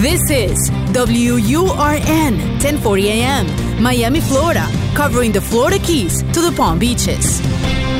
This 0.00 0.30
is 0.30 0.70
WURN 0.94 2.38
1040 2.58 3.10
AM, 3.10 3.46
Miami, 3.82 4.22
Florida, 4.22 4.66
covering 4.94 5.30
the 5.30 5.42
Florida 5.42 5.78
Keys 5.78 6.22
to 6.32 6.40
the 6.40 6.50
Palm 6.56 6.78
Beaches. 6.78 7.42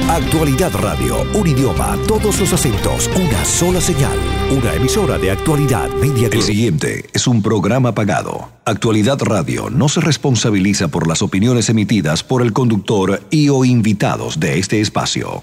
Actualidad 0.09 0.73
Radio, 0.81 1.27
un 1.35 1.47
idioma, 1.47 1.99
todos 2.09 2.41
los 2.41 2.55
acentos, 2.55 3.11
una 3.15 3.45
sola 3.45 3.83
señal. 3.83 4.17
Una 4.51 4.73
emisora 4.77 5.19
de 5.19 5.31
actualidad 5.31 5.91
media. 5.91 6.31
El 6.33 6.41
siguiente 6.41 7.05
es 7.13 7.27
un 7.27 7.43
programa 7.43 7.95
pagado. 7.95 8.49
Actualidad 8.65 9.21
Radio 9.21 9.69
no 9.69 9.91
se 9.91 10.01
responsabiliza 10.01 10.89
por 10.89 11.07
las 11.07 11.21
opiniones 11.21 11.69
emitidas 11.69 12.25
por 12.25 12.41
el 12.41 12.55
conductor 12.55 13.21
y 13.29 13.51
o 13.51 13.67
invitados 13.67 14.41
de 14.41 14.59
este 14.59 14.81
espacio. 14.81 15.43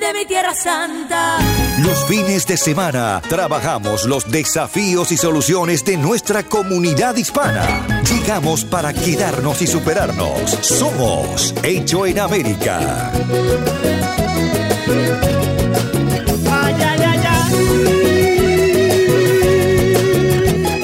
de 0.00 0.14
mi 0.14 0.24
tierra 0.24 0.54
santa. 0.54 1.38
Los 1.84 2.04
fines 2.06 2.46
de 2.46 2.56
semana 2.56 3.20
trabajamos 3.28 4.06
los 4.06 4.30
desafíos 4.30 5.12
y 5.12 5.18
soluciones 5.18 5.84
de 5.84 5.98
nuestra 5.98 6.42
comunidad 6.42 7.16
hispana. 7.16 7.86
Llegamos 8.10 8.64
para 8.64 8.94
quedarnos 8.94 9.60
y 9.60 9.66
superarnos. 9.66 10.50
Somos 10.62 11.54
Hecho 11.62 12.06
en 12.06 12.18
América. 12.18 13.12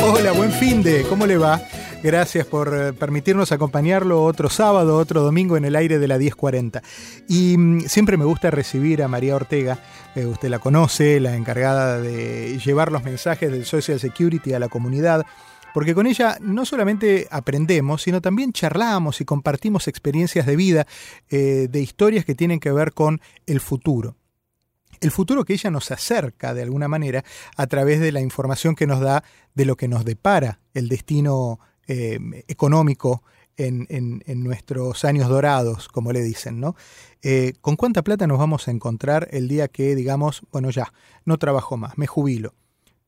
Hola, 0.03 0.33
buen 0.33 0.53
fin 0.53 0.83
de, 0.83 1.03
¿cómo 1.05 1.27
le 1.27 1.39
va? 1.39 1.61
Gracias 2.07 2.47
por 2.47 2.73
eh, 2.73 2.93
permitirnos 2.93 3.51
acompañarlo 3.51 4.23
otro 4.23 4.49
sábado, 4.49 4.97
otro 4.97 5.23
domingo 5.23 5.57
en 5.57 5.65
el 5.65 5.75
aire 5.75 5.99
de 5.99 6.07
la 6.07 6.19
1040. 6.19 6.81
Y 7.27 7.59
mm, 7.59 7.81
siempre 7.89 8.17
me 8.17 8.25
gusta 8.25 8.49
recibir 8.53 9.03
a 9.03 9.09
María 9.09 9.35
Ortega, 9.35 9.81
eh, 10.15 10.25
usted 10.25 10.49
la 10.49 10.61
conoce, 10.61 11.19
la 11.19 11.35
encargada 11.35 12.01
de 12.01 12.61
llevar 12.65 12.93
los 12.93 13.03
mensajes 13.03 13.51
del 13.51 13.65
Social 13.65 13.99
Security 13.99 14.53
a 14.53 14.61
la 14.61 14.69
comunidad 14.69 15.27
porque 15.75 15.97
con 15.97 16.07
ella 16.07 16.39
no 16.41 16.65
solamente 16.65 17.27
aprendemos, 17.29 18.03
sino 18.03 18.21
también 18.21 18.53
charlamos 18.53 19.21
y 19.21 19.25
compartimos 19.25 19.89
experiencias 19.89 20.47
de 20.47 20.55
vida, 20.55 20.87
eh, 21.29 21.67
de 21.69 21.81
historias 21.81 22.25
que 22.25 22.37
tienen 22.37 22.61
que 22.61 22.71
ver 22.71 22.93
con 22.93 23.21
el 23.47 23.59
futuro. 23.59 24.15
El 25.01 25.11
futuro 25.11 25.45
que 25.45 25.55
ella 25.55 25.73
nos 25.73 25.91
acerca 25.91 26.55
de 26.55 26.63
alguna 26.63 26.87
manera 26.87 27.25
a 27.57 27.67
través 27.67 27.99
de 27.99 28.13
la 28.13 28.21
información 28.21 28.77
que 28.77 28.87
nos 28.87 29.01
da 29.01 29.25
de 29.57 29.65
lo 29.65 29.77
que 29.77 29.89
nos 29.89 30.05
depara 30.05 30.61
el 30.73 30.89
destino 30.89 31.59
eh, 31.89 32.19
económico 32.49 33.23
en, 33.57 34.23
nuestros 34.43 35.05
años 35.05 35.29
dorados, 35.29 35.89
como 35.89 36.13
le 36.13 36.23
dicen, 36.23 36.61
¿no? 36.61 36.77
Eh, 37.23 37.55
¿Con 37.61 37.77
cuánta 37.77 38.03
plata 38.03 38.27
nos 38.27 38.39
vamos 38.39 38.69
a 38.69 38.71
encontrar 38.71 39.29
el 39.31 39.49
día 39.49 39.69
que 39.69 39.95
digamos, 39.95 40.43
bueno, 40.53 40.71
ya, 40.71 40.93
no 41.25 41.39
trabajo 41.39 41.77
más, 41.77 41.97
me 41.97 42.07
jubilo? 42.07 42.55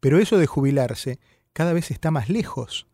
Pero 0.00 0.18
eso 0.18 0.38
de 0.38 0.46
jubilarse 0.46 1.18
cada 1.52 1.72
vez 1.72 1.90
está 1.90 2.10
más 2.10 2.28
lejos. 2.28 2.86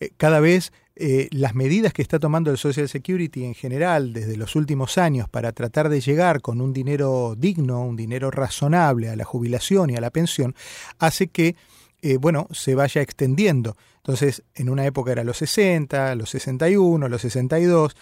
Eh, 0.00 0.10
cada 0.16 0.40
vez 0.40 0.72
las 0.96 1.56
medidas 1.56 1.92
que 1.92 2.02
está 2.02 2.20
tomando 2.20 2.52
el 2.52 2.56
Social 2.56 2.88
Security 2.88 3.44
en 3.44 3.54
general 3.54 4.12
desde 4.12 4.36
los 4.36 4.54
últimos 4.54 4.96
años 4.96 5.28
para 5.28 5.50
tratar 5.50 5.88
de 5.88 6.00
llegar 6.00 6.40
con 6.40 6.60
un 6.60 6.72
dinero 6.72 7.34
digno, 7.36 7.84
un 7.84 7.96
dinero 7.96 8.30
razonable 8.30 9.08
a 9.10 9.16
la 9.16 9.24
jubilación 9.24 9.90
y 9.90 9.96
a 9.96 10.00
la 10.00 10.10
pensión, 10.10 10.54
hace 11.00 11.26
que 11.26 11.56
eh, 12.04 12.18
bueno, 12.18 12.48
se 12.50 12.74
vaya 12.74 13.00
extendiendo. 13.00 13.78
Entonces, 13.96 14.42
en 14.54 14.68
una 14.68 14.84
época 14.84 15.12
era 15.12 15.24
los 15.24 15.38
60, 15.38 16.14
los 16.16 16.28
61, 16.28 17.08
los 17.08 17.22
62. 17.22 17.96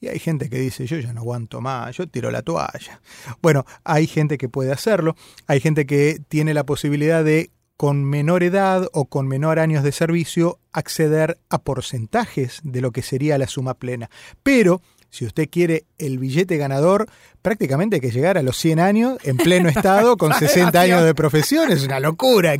Y 0.00 0.08
hay 0.08 0.18
gente 0.18 0.48
que 0.48 0.58
dice, 0.58 0.86
yo 0.86 0.98
ya 0.98 1.12
no 1.12 1.20
aguanto 1.20 1.60
más, 1.60 1.94
yo 1.94 2.08
tiro 2.08 2.30
la 2.30 2.40
toalla. 2.40 3.02
Bueno, 3.42 3.66
hay 3.84 4.06
gente 4.06 4.38
que 4.38 4.48
puede 4.48 4.72
hacerlo, 4.72 5.16
hay 5.46 5.60
gente 5.60 5.84
que 5.84 6.18
tiene 6.28 6.54
la 6.54 6.64
posibilidad 6.64 7.22
de, 7.22 7.50
con 7.76 8.04
menor 8.04 8.42
edad 8.42 8.88
o 8.94 9.04
con 9.04 9.28
menor 9.28 9.58
años 9.58 9.84
de 9.84 9.92
servicio, 9.92 10.58
acceder 10.72 11.38
a 11.50 11.58
porcentajes 11.58 12.60
de 12.64 12.80
lo 12.80 12.90
que 12.90 13.02
sería 13.02 13.36
la 13.36 13.48
suma 13.48 13.74
plena. 13.74 14.08
Pero 14.42 14.80
si 15.12 15.26
usted 15.26 15.50
quiere 15.50 15.84
el 15.98 16.18
billete 16.18 16.56
ganador, 16.56 17.06
prácticamente 17.42 17.96
hay 17.96 18.00
que 18.00 18.10
llegar 18.10 18.38
a 18.38 18.42
los 18.42 18.56
100 18.56 18.80
años 18.80 19.18
en 19.24 19.36
pleno 19.36 19.68
estado 19.68 20.16
con 20.16 20.32
60 20.38 20.80
años 20.80 21.04
de 21.04 21.14
profesión. 21.14 21.70
Es 21.70 21.84
una 21.84 22.00
locura. 22.00 22.54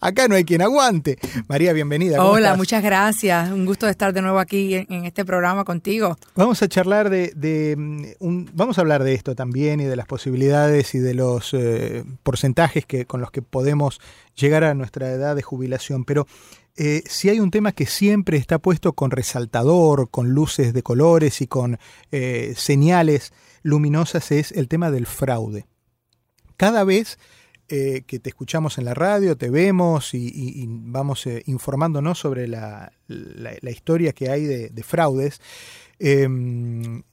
acá 0.00 0.28
no 0.28 0.36
hay 0.36 0.44
quien 0.44 0.62
aguante. 0.62 1.18
María, 1.48 1.72
bienvenida. 1.72 2.24
Hola, 2.24 2.54
muchas 2.54 2.80
gracias. 2.80 3.50
Un 3.50 3.66
gusto 3.66 3.86
de 3.86 3.92
estar 3.92 4.12
de 4.12 4.22
nuevo 4.22 4.38
aquí 4.38 4.86
en, 4.88 5.04
este 5.04 5.24
programa 5.24 5.64
contigo. 5.64 6.16
Vamos 6.36 6.62
a 6.62 6.68
charlar 6.68 7.10
de, 7.10 7.74
mm, 7.76 8.46
vamos 8.52 8.78
a 8.78 8.82
hablar 8.82 9.02
de 9.02 9.14
esto 9.14 9.34
también 9.34 9.80
y 9.80 9.84
de 9.84 9.96
las 9.96 10.06
posibilidades 10.06 10.94
y 10.94 11.00
de 11.00 11.14
los 11.14 11.54
eh, 11.54 12.04
porcentajes 12.22 12.86
que, 12.86 13.04
con 13.04 13.20
los 13.20 13.32
que 13.32 13.42
podemos 13.42 14.00
llegar 14.36 14.62
a 14.62 14.74
nuestra 14.74 15.10
edad 15.10 15.34
de 15.34 15.42
jubilación. 15.42 16.04
Pero 16.04 16.28
eh, 16.76 17.04
si 17.06 17.28
hay 17.28 17.38
un 17.38 17.52
tema 17.52 17.70
que 17.70 17.86
siempre 17.86 18.36
está 18.36 18.58
puesto 18.58 18.94
con 18.94 19.12
resaltador, 19.12 20.10
con 20.10 20.30
luces 20.30 20.72
de 20.72 20.82
colores 20.82 21.40
y 21.40 21.46
con 21.46 21.78
eh, 22.10 22.54
señales 22.56 23.32
luminosas 23.62 24.32
es 24.32 24.50
el 24.50 24.66
tema 24.66 24.90
del 24.90 25.06
fraude. 25.06 25.66
Cada 26.56 26.82
vez 26.82 27.18
eh, 27.68 28.02
que 28.08 28.18
te 28.18 28.30
escuchamos 28.30 28.76
en 28.78 28.86
la 28.86 28.94
radio, 28.94 29.36
te 29.36 29.50
vemos 29.50 30.14
y, 30.14 30.64
vamos 30.68 31.28
informándonos 31.46 32.18
sobre 32.18 32.48
la, 32.48 32.92
historia 33.62 34.12
que 34.12 34.30
hay 34.30 34.44
de, 34.44 34.82
fraudes, 34.82 35.40
em, 36.00 37.04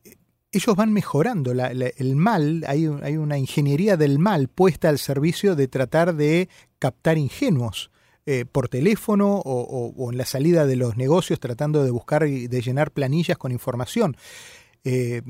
ellos 0.51 0.75
van 0.75 0.91
mejorando. 0.91 1.51
el 1.51 2.15
mal, 2.15 2.63
hay, 2.67 2.89
hay, 3.03 3.17
una 3.17 3.37
ingeniería 3.37 3.95
del 3.95 4.17
mal 4.17 4.47
puesta 4.47 4.89
al 4.89 4.97
servicio 4.97 5.55
de 5.55 5.67
tratar 5.67 6.15
de 6.15 6.49
captar 6.79 7.17
ingenuos. 7.17 7.91
Eh, 8.27 8.45
por 8.45 8.69
teléfono 8.69 9.41
o, 9.43 10.11
en 10.11 10.17
la 10.19 10.25
salida 10.25 10.67
de 10.67 10.75
los 10.75 10.95
negocios 10.95 11.39
tratando 11.39 11.83
de 11.83 11.89
buscar 11.89 12.27
y 12.27 12.47
de 12.47 12.61
llenar 12.61 12.91
planillas 12.91 13.35
con 13.35 13.51
información. 13.51 14.15
Eh, 14.83 15.23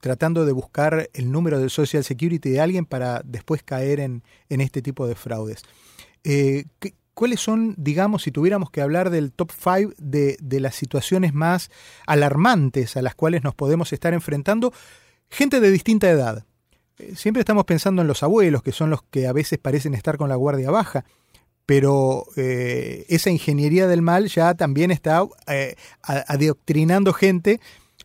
tratando 0.00 0.46
de 0.46 0.52
buscar 0.52 1.10
el 1.12 1.30
número 1.30 1.60
del 1.60 1.68
Social 1.68 2.04
Security 2.04 2.48
de 2.48 2.60
alguien 2.62 2.86
para 2.86 3.20
después 3.22 3.62
caer 3.62 4.00
en, 4.00 4.22
este 4.48 4.80
tipo 4.80 5.06
de 5.06 5.14
fraudes. 5.14 5.62
Eh, 6.24 6.64
¿Cuáles 7.12 7.40
son, 7.40 7.74
digamos, 7.76 8.22
si 8.22 8.30
tuviéramos 8.30 8.70
que 8.70 8.80
hablar 8.80 9.10
del 9.10 9.32
top 9.32 9.52
5 9.52 9.92
de, 9.98 10.38
de, 10.40 10.60
las 10.60 10.74
situaciones 10.74 11.34
más 11.34 11.70
alarmantes 12.06 12.96
a 12.96 13.02
las 13.02 13.14
cuales 13.14 13.44
nos 13.44 13.54
podemos 13.54 13.92
estar 13.92 14.14
enfrentando? 14.14 14.72
Gente 15.28 15.60
de 15.60 15.70
distinta 15.70 16.08
edad. 16.08 16.46
Siempre 17.14 17.40
estamos 17.40 17.66
pensando 17.66 18.00
en 18.00 18.08
los 18.08 18.22
abuelos, 18.22 18.62
que 18.62 18.72
son 18.72 18.88
los 18.88 19.02
que 19.02 19.26
a 19.26 19.32
veces 19.34 19.58
parecen 19.58 19.92
estar 19.92 20.16
con 20.16 20.30
la 20.30 20.36
guardia 20.36 20.70
baja 20.70 21.04
pero 21.68 22.24
eh, 22.36 23.04
esa 23.10 23.28
ingeniería 23.28 23.86
del 23.86 24.00
mal 24.00 24.28
ya 24.28 24.54
también 24.54 24.90
está 24.90 25.28
eh, 25.46 25.76
adoctrinando 26.00 27.12
gente 27.12 27.60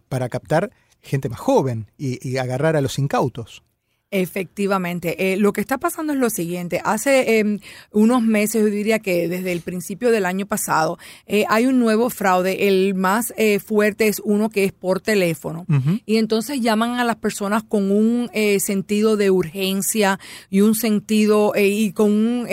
para 0.09 0.27
captar 0.27 0.71
gente 0.99 1.29
más 1.29 1.39
joven 1.39 1.89
y 1.97 2.35
agarrar 2.35 2.75
a 2.75 2.81
los 2.81 2.99
incautos. 2.99 3.63
Efectivamente. 4.15 5.33
Eh, 5.33 5.37
lo 5.37 5.53
que 5.53 5.61
está 5.61 5.79
pasando 5.79 6.13
es 6.13 6.19
lo 6.19 6.29
siguiente. 6.29 6.79
Hace 6.85 7.39
em, 7.39 7.59
unos 7.91 8.21
meses, 8.21 8.61
yo 8.61 8.69
diría 8.69 8.99
que 8.99 9.27
desde 9.27 9.51
el 9.51 9.61
principio 9.61 10.11
del 10.11 10.27
año 10.27 10.45
pasado, 10.45 10.99
eh, 11.25 11.45
hay 11.49 11.65
un 11.65 11.79
nuevo 11.79 12.11
fraude. 12.11 12.67
El 12.67 12.93
más 12.93 13.33
eh, 13.37 13.57
fuerte 13.57 14.07
es 14.07 14.21
uno 14.23 14.51
que 14.51 14.65
es 14.65 14.71
por 14.71 15.01
teléfono. 15.01 15.65
Y 16.05 16.17
entonces 16.17 16.61
llaman 16.61 16.99
a 16.99 17.03
las 17.03 17.15
personas 17.15 17.63
con 17.63 17.89
un 17.89 18.29
sentido 18.59 19.17
de 19.17 19.31
urgencia 19.31 20.19
y 20.51 20.61
un 20.61 20.75
sentido 20.75 21.53
y 21.55 21.91
con 21.93 22.11
un, 22.11 22.47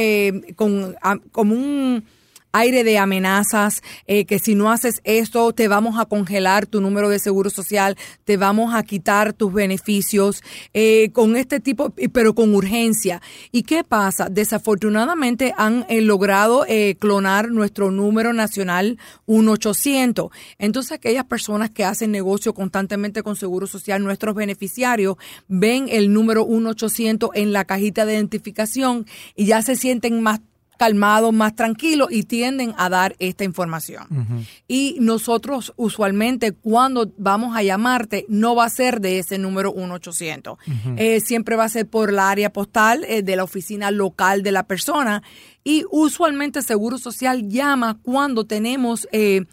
con, 0.56 0.96
como 1.30 1.54
un 1.54 2.04
aire 2.52 2.84
de 2.84 2.98
amenazas, 2.98 3.82
eh, 4.06 4.24
que 4.24 4.38
si 4.38 4.54
no 4.54 4.70
haces 4.70 5.00
esto 5.04 5.52
te 5.52 5.68
vamos 5.68 5.98
a 5.98 6.06
congelar 6.06 6.66
tu 6.66 6.80
número 6.80 7.08
de 7.08 7.18
seguro 7.18 7.50
social, 7.50 7.96
te 8.24 8.36
vamos 8.36 8.74
a 8.74 8.82
quitar 8.82 9.32
tus 9.32 9.52
beneficios, 9.52 10.42
eh, 10.74 11.10
con 11.12 11.36
este 11.36 11.60
tipo, 11.60 11.94
pero 12.12 12.34
con 12.34 12.54
urgencia. 12.54 13.22
¿Y 13.52 13.62
qué 13.62 13.84
pasa? 13.84 14.28
Desafortunadamente 14.28 15.54
han 15.56 15.86
eh, 15.88 16.00
logrado 16.00 16.64
clonar 16.98 17.50
nuestro 17.50 17.90
número 17.90 18.32
nacional 18.32 18.98
1800. 19.26 20.30
Entonces 20.58 20.92
aquellas 20.92 21.24
personas 21.24 21.70
que 21.70 21.84
hacen 21.84 22.10
negocio 22.10 22.54
constantemente 22.54 23.22
con 23.22 23.36
seguro 23.36 23.66
social, 23.66 24.02
nuestros 24.02 24.34
beneficiarios, 24.34 25.16
ven 25.48 25.86
el 25.88 26.12
número 26.12 26.46
1800 26.46 27.30
en 27.34 27.52
la 27.52 27.64
cajita 27.64 28.06
de 28.06 28.14
identificación 28.14 29.06
y 29.34 29.46
ya 29.46 29.62
se 29.62 29.76
sienten 29.76 30.22
más 30.22 30.40
calmados, 30.80 31.34
más 31.34 31.54
tranquilos 31.54 32.08
y 32.10 32.22
tienden 32.22 32.72
a 32.78 32.88
dar 32.88 33.14
esta 33.18 33.44
información. 33.44 34.46
Y 34.66 34.96
nosotros 34.98 35.74
usualmente 35.76 36.52
cuando 36.52 37.12
vamos 37.18 37.54
a 37.54 37.62
llamarte 37.62 38.24
no 38.30 38.54
va 38.54 38.64
a 38.64 38.70
ser 38.70 39.02
de 39.02 39.18
ese 39.18 39.36
número 39.36 39.74
1-800. 39.74 40.56
Eh, 40.96 41.20
siempre 41.20 41.54
va 41.54 41.64
a 41.64 41.68
ser 41.68 41.86
por 41.86 42.14
la 42.14 42.30
área 42.30 42.50
postal 42.50 43.04
eh, 43.04 43.22
de 43.22 43.36
la 43.36 43.44
oficina 43.44 43.90
local 43.90 44.42
de 44.42 44.52
la 44.52 44.62
persona 44.62 45.22
y 45.64 45.84
usualmente 45.90 46.62
Seguro 46.62 46.96
Social 46.96 47.46
llama 47.50 47.98
cuando 48.02 48.46
tenemos 48.46 49.06
eh, 49.12 49.44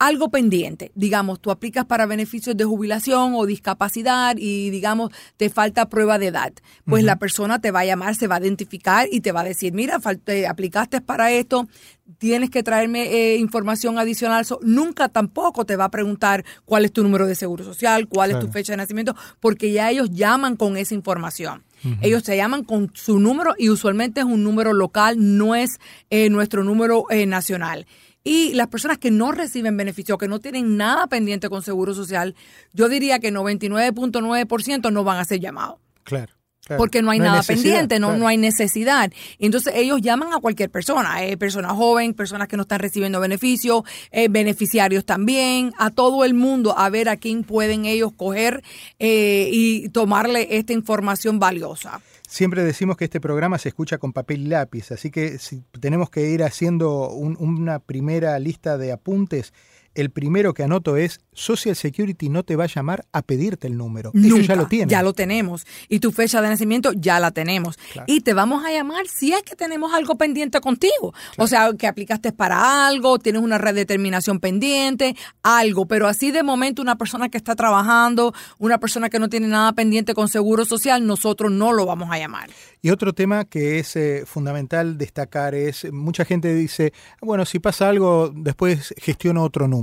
algo 0.00 0.30
pendiente. 0.30 0.90
Digamos, 0.94 1.40
tú 1.40 1.50
aplicas 1.50 1.84
para 1.84 2.06
beneficios 2.06 2.56
de 2.56 2.64
jubilación 2.64 3.34
o 3.36 3.44
discapacidad 3.44 4.34
y, 4.38 4.70
digamos, 4.70 5.12
te 5.36 5.50
falta 5.50 5.90
prueba 5.90 6.18
de 6.18 6.28
edad. 6.28 6.52
Pues 6.86 7.04
la 7.04 7.16
persona 7.16 7.60
te 7.60 7.70
va 7.70 7.80
a 7.80 7.84
llamar, 7.84 8.16
se 8.16 8.26
va 8.26 8.36
a 8.36 8.40
identificar 8.40 9.06
y 9.12 9.20
te 9.20 9.30
va 9.30 9.42
a 9.42 9.44
decir, 9.44 9.74
mira, 9.74 10.00
aplicaste 10.48 11.02
para 11.02 11.30
esto, 11.32 11.68
tienes 12.16 12.48
que 12.48 12.62
traerme 12.62 13.12
eh, 13.12 13.36
información 13.36 13.98
adicional. 13.98 14.46
nunca 14.62 15.10
tampoco 15.10 15.66
te 15.66 15.76
va 15.76 15.84
a 15.84 15.90
preguntar 15.90 16.46
cuál 16.64 16.86
es 16.86 16.92
tu 16.92 17.02
número 17.02 17.26
de 17.26 17.34
seguro 17.34 17.62
social, 17.62 18.08
cuál 18.08 18.30
es 18.30 18.40
tu 18.40 18.48
fecha 18.48 18.72
de 18.72 18.78
nacimiento, 18.78 19.14
porque 19.38 19.70
ya 19.70 19.90
ellos 19.90 20.10
llaman 20.10 20.56
con 20.56 20.78
esa 20.78 20.94
información. 20.94 21.62
Ellos 22.02 22.22
te 22.22 22.36
llaman 22.36 22.64
con 22.64 22.90
su 22.94 23.18
número 23.18 23.54
y 23.56 23.70
usualmente 23.70 24.20
es 24.20 24.26
un 24.26 24.44
número 24.44 24.74
local, 24.74 25.16
no 25.18 25.54
es 25.54 25.78
eh, 26.10 26.28
nuestro 26.28 26.62
número 26.62 27.04
eh, 27.10 27.24
nacional. 27.24 27.86
Y 28.22 28.52
las 28.52 28.68
personas 28.68 28.98
que 28.98 29.10
no 29.10 29.32
reciben 29.32 29.76
beneficio, 29.76 30.18
que 30.18 30.28
no 30.28 30.40
tienen 30.40 30.76
nada 30.76 31.06
pendiente 31.06 31.48
con 31.48 31.62
Seguro 31.62 31.94
Social, 31.94 32.34
yo 32.72 32.88
diría 32.88 33.18
que 33.18 33.32
99.9% 33.32 34.92
no 34.92 35.04
van 35.04 35.18
a 35.18 35.24
ser 35.24 35.40
llamados. 35.40 35.78
Claro. 36.04 36.32
porque 36.76 37.02
no 37.02 37.10
hay 37.10 37.18
nada 37.18 37.42
pendiente, 37.42 37.98
no, 37.98 38.16
no 38.16 38.28
hay 38.28 38.36
necesidad. 38.36 39.12
Entonces 39.38 39.74
ellos 39.76 40.00
llaman 40.02 40.32
a 40.32 40.38
cualquier 40.38 40.70
persona, 40.70 41.24
eh, 41.24 41.36
personas 41.36 41.72
jóvenes, 41.72 42.14
personas 42.14 42.48
que 42.48 42.56
no 42.56 42.62
están 42.62 42.78
recibiendo 42.78 43.18
beneficios, 43.18 43.82
eh, 44.12 44.28
beneficiarios 44.28 45.04
también, 45.04 45.72
a 45.78 45.90
todo 45.90 46.24
el 46.24 46.34
mundo, 46.34 46.76
a 46.78 46.88
ver 46.90 47.08
a 47.08 47.16
quién 47.16 47.44
pueden 47.44 47.86
ellos 47.86 48.12
coger 48.12 48.62
eh, 48.98 49.50
y 49.52 49.88
tomarle 49.88 50.56
esta 50.56 50.72
información 50.72 51.38
valiosa. 51.38 52.00
Siempre 52.30 52.62
decimos 52.62 52.96
que 52.96 53.06
este 53.06 53.20
programa 53.20 53.58
se 53.58 53.70
escucha 53.70 53.98
con 53.98 54.12
papel 54.12 54.42
y 54.42 54.46
lápiz, 54.46 54.92
así 54.92 55.10
que 55.10 55.40
si 55.40 55.64
tenemos 55.80 56.10
que 56.10 56.30
ir 56.30 56.44
haciendo 56.44 57.10
una 57.10 57.80
primera 57.80 58.38
lista 58.38 58.78
de 58.78 58.92
apuntes 58.92 59.52
el 59.94 60.10
primero 60.10 60.54
que 60.54 60.62
anoto 60.62 60.96
es 60.96 61.20
Social 61.32 61.74
Security 61.74 62.28
no 62.28 62.42
te 62.42 62.56
va 62.56 62.64
a 62.64 62.66
llamar 62.68 63.06
a 63.12 63.22
pedirte 63.22 63.66
el 63.66 63.76
número. 63.76 64.10
Nunca, 64.14 64.42
ya 64.42 64.56
lo 64.56 64.66
tienes. 64.66 64.88
Ya 64.88 65.02
lo 65.02 65.12
tenemos. 65.12 65.66
Y 65.88 66.00
tu 66.00 66.12
fecha 66.12 66.40
de 66.40 66.48
nacimiento 66.48 66.92
ya 66.92 67.18
la 67.18 67.30
tenemos. 67.30 67.78
Y 68.06 68.20
te 68.20 68.34
vamos 68.34 68.64
a 68.64 68.70
llamar 68.70 69.06
si 69.08 69.32
es 69.32 69.42
que 69.42 69.56
tenemos 69.56 69.92
algo 69.92 70.16
pendiente 70.16 70.60
contigo. 70.60 71.12
O 71.38 71.46
sea, 71.46 71.72
que 71.76 71.86
aplicaste 71.86 72.32
para 72.32 72.86
algo, 72.86 73.18
tienes 73.18 73.42
una 73.42 73.58
redeterminación 73.58 74.38
pendiente, 74.38 75.16
algo. 75.42 75.86
Pero 75.86 76.06
así 76.06 76.30
de 76.30 76.42
momento 76.42 76.82
una 76.82 76.96
persona 76.96 77.28
que 77.28 77.38
está 77.38 77.56
trabajando, 77.56 78.32
una 78.58 78.78
persona 78.78 79.10
que 79.10 79.18
no 79.18 79.28
tiene 79.28 79.48
nada 79.48 79.72
pendiente 79.72 80.14
con 80.14 80.28
Seguro 80.28 80.64
Social, 80.64 81.06
nosotros 81.06 81.50
no 81.50 81.72
lo 81.72 81.86
vamos 81.86 82.10
a 82.12 82.18
llamar. 82.18 82.50
Y 82.82 82.90
otro 82.90 83.12
tema 83.12 83.44
que 83.44 83.78
es 83.78 83.96
eh, 83.96 84.24
fundamental 84.24 84.98
destacar 84.98 85.54
es, 85.54 85.90
mucha 85.92 86.24
gente 86.24 86.54
dice, 86.54 86.92
bueno, 87.20 87.44
si 87.44 87.58
pasa 87.58 87.88
algo, 87.88 88.32
después 88.34 88.94
gestiono 88.98 89.42
otro 89.42 89.68
número. 89.68 89.79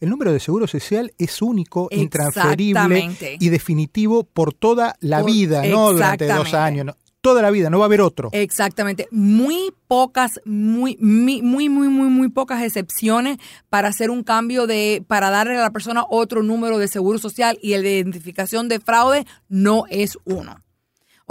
El 0.00 0.10
número 0.10 0.32
de 0.32 0.40
seguro 0.40 0.66
social 0.66 1.12
es 1.18 1.42
único, 1.42 1.88
intransferible 1.90 3.10
y 3.38 3.48
definitivo 3.48 4.24
por 4.24 4.52
toda 4.52 4.96
la 5.00 5.22
vida, 5.22 5.64
no 5.64 5.92
durante 5.92 6.26
dos 6.26 6.54
años. 6.54 6.94
toda 7.20 7.42
la 7.42 7.50
vida, 7.50 7.68
no 7.70 7.78
va 7.78 7.84
a 7.84 7.86
haber 7.86 8.00
otro. 8.00 8.30
Exactamente. 8.32 9.06
Muy 9.10 9.72
pocas, 9.86 10.40
muy, 10.44 10.96
muy, 11.00 11.42
muy, 11.42 11.68
muy, 11.68 12.08
muy 12.08 12.28
pocas 12.28 12.62
excepciones 12.62 13.38
para 13.68 13.88
hacer 13.88 14.10
un 14.10 14.22
cambio 14.22 14.66
de, 14.66 15.04
para 15.06 15.30
darle 15.30 15.56
a 15.56 15.62
la 15.62 15.70
persona 15.70 16.04
otro 16.08 16.42
número 16.42 16.78
de 16.78 16.88
seguro 16.88 17.18
social 17.18 17.58
y 17.62 17.74
el 17.74 17.82
de 17.82 17.98
identificación 17.98 18.68
de 18.68 18.80
fraude 18.80 19.26
no 19.48 19.84
es 19.90 20.18
uno. 20.24 20.62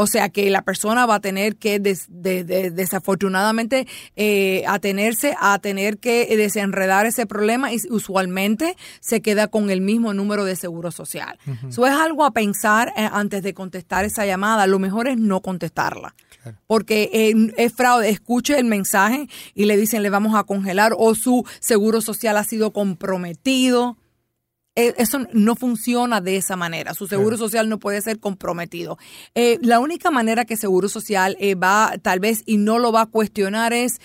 O 0.01 0.07
sea 0.07 0.29
que 0.29 0.49
la 0.49 0.61
persona 0.61 1.05
va 1.05 1.15
a 1.15 1.19
tener 1.19 1.57
que 1.57 1.77
desafortunadamente 1.77 3.85
eh, 4.15 4.63
atenerse 4.65 5.35
a 5.37 5.59
tener 5.59 5.97
que 5.97 6.37
desenredar 6.37 7.05
ese 7.05 7.25
problema 7.25 7.73
y 7.73 7.79
usualmente 7.89 8.77
se 9.01 9.19
queda 9.19 9.49
con 9.49 9.69
el 9.69 9.81
mismo 9.81 10.13
número 10.13 10.45
de 10.45 10.55
seguro 10.55 10.91
social. 10.91 11.37
Eso 11.67 11.85
es 11.85 11.91
algo 11.91 12.23
a 12.23 12.31
pensar 12.31 12.93
eh, 12.95 13.09
antes 13.11 13.43
de 13.43 13.53
contestar 13.53 14.05
esa 14.05 14.25
llamada. 14.25 14.67
Lo 14.67 14.79
mejor 14.79 15.09
es 15.09 15.17
no 15.17 15.41
contestarla. 15.41 16.15
Porque 16.65 17.09
eh, 17.11 17.33
es 17.57 17.73
fraude. 17.73 18.07
Escuche 18.07 18.57
el 18.57 18.67
mensaje 18.67 19.27
y 19.53 19.65
le 19.65 19.75
dicen 19.75 20.01
le 20.01 20.09
vamos 20.09 20.33
a 20.33 20.45
congelar 20.45 20.93
o 20.97 21.13
su 21.13 21.45
seguro 21.59 21.99
social 21.99 22.37
ha 22.37 22.45
sido 22.45 22.71
comprometido. 22.71 23.97
Eh, 24.75 24.93
eso 24.97 25.19
no 25.33 25.55
funciona 25.55 26.21
de 26.21 26.37
esa 26.37 26.55
manera. 26.55 26.93
Su 26.93 27.05
seguro 27.07 27.37
social 27.37 27.67
no 27.67 27.79
puede 27.79 28.01
ser 28.01 28.19
comprometido. 28.19 28.97
Eh, 29.35 29.57
la 29.61 29.79
única 29.79 30.09
manera 30.11 30.45
que 30.45 30.55
seguro 30.55 30.87
social 30.87 31.35
eh, 31.39 31.55
va, 31.55 31.95
tal 32.01 32.19
vez, 32.19 32.43
y 32.45 32.57
no 32.57 32.79
lo 32.79 32.91
va 32.91 33.01
a 33.01 33.05
cuestionar 33.07 33.73
es 33.73 33.99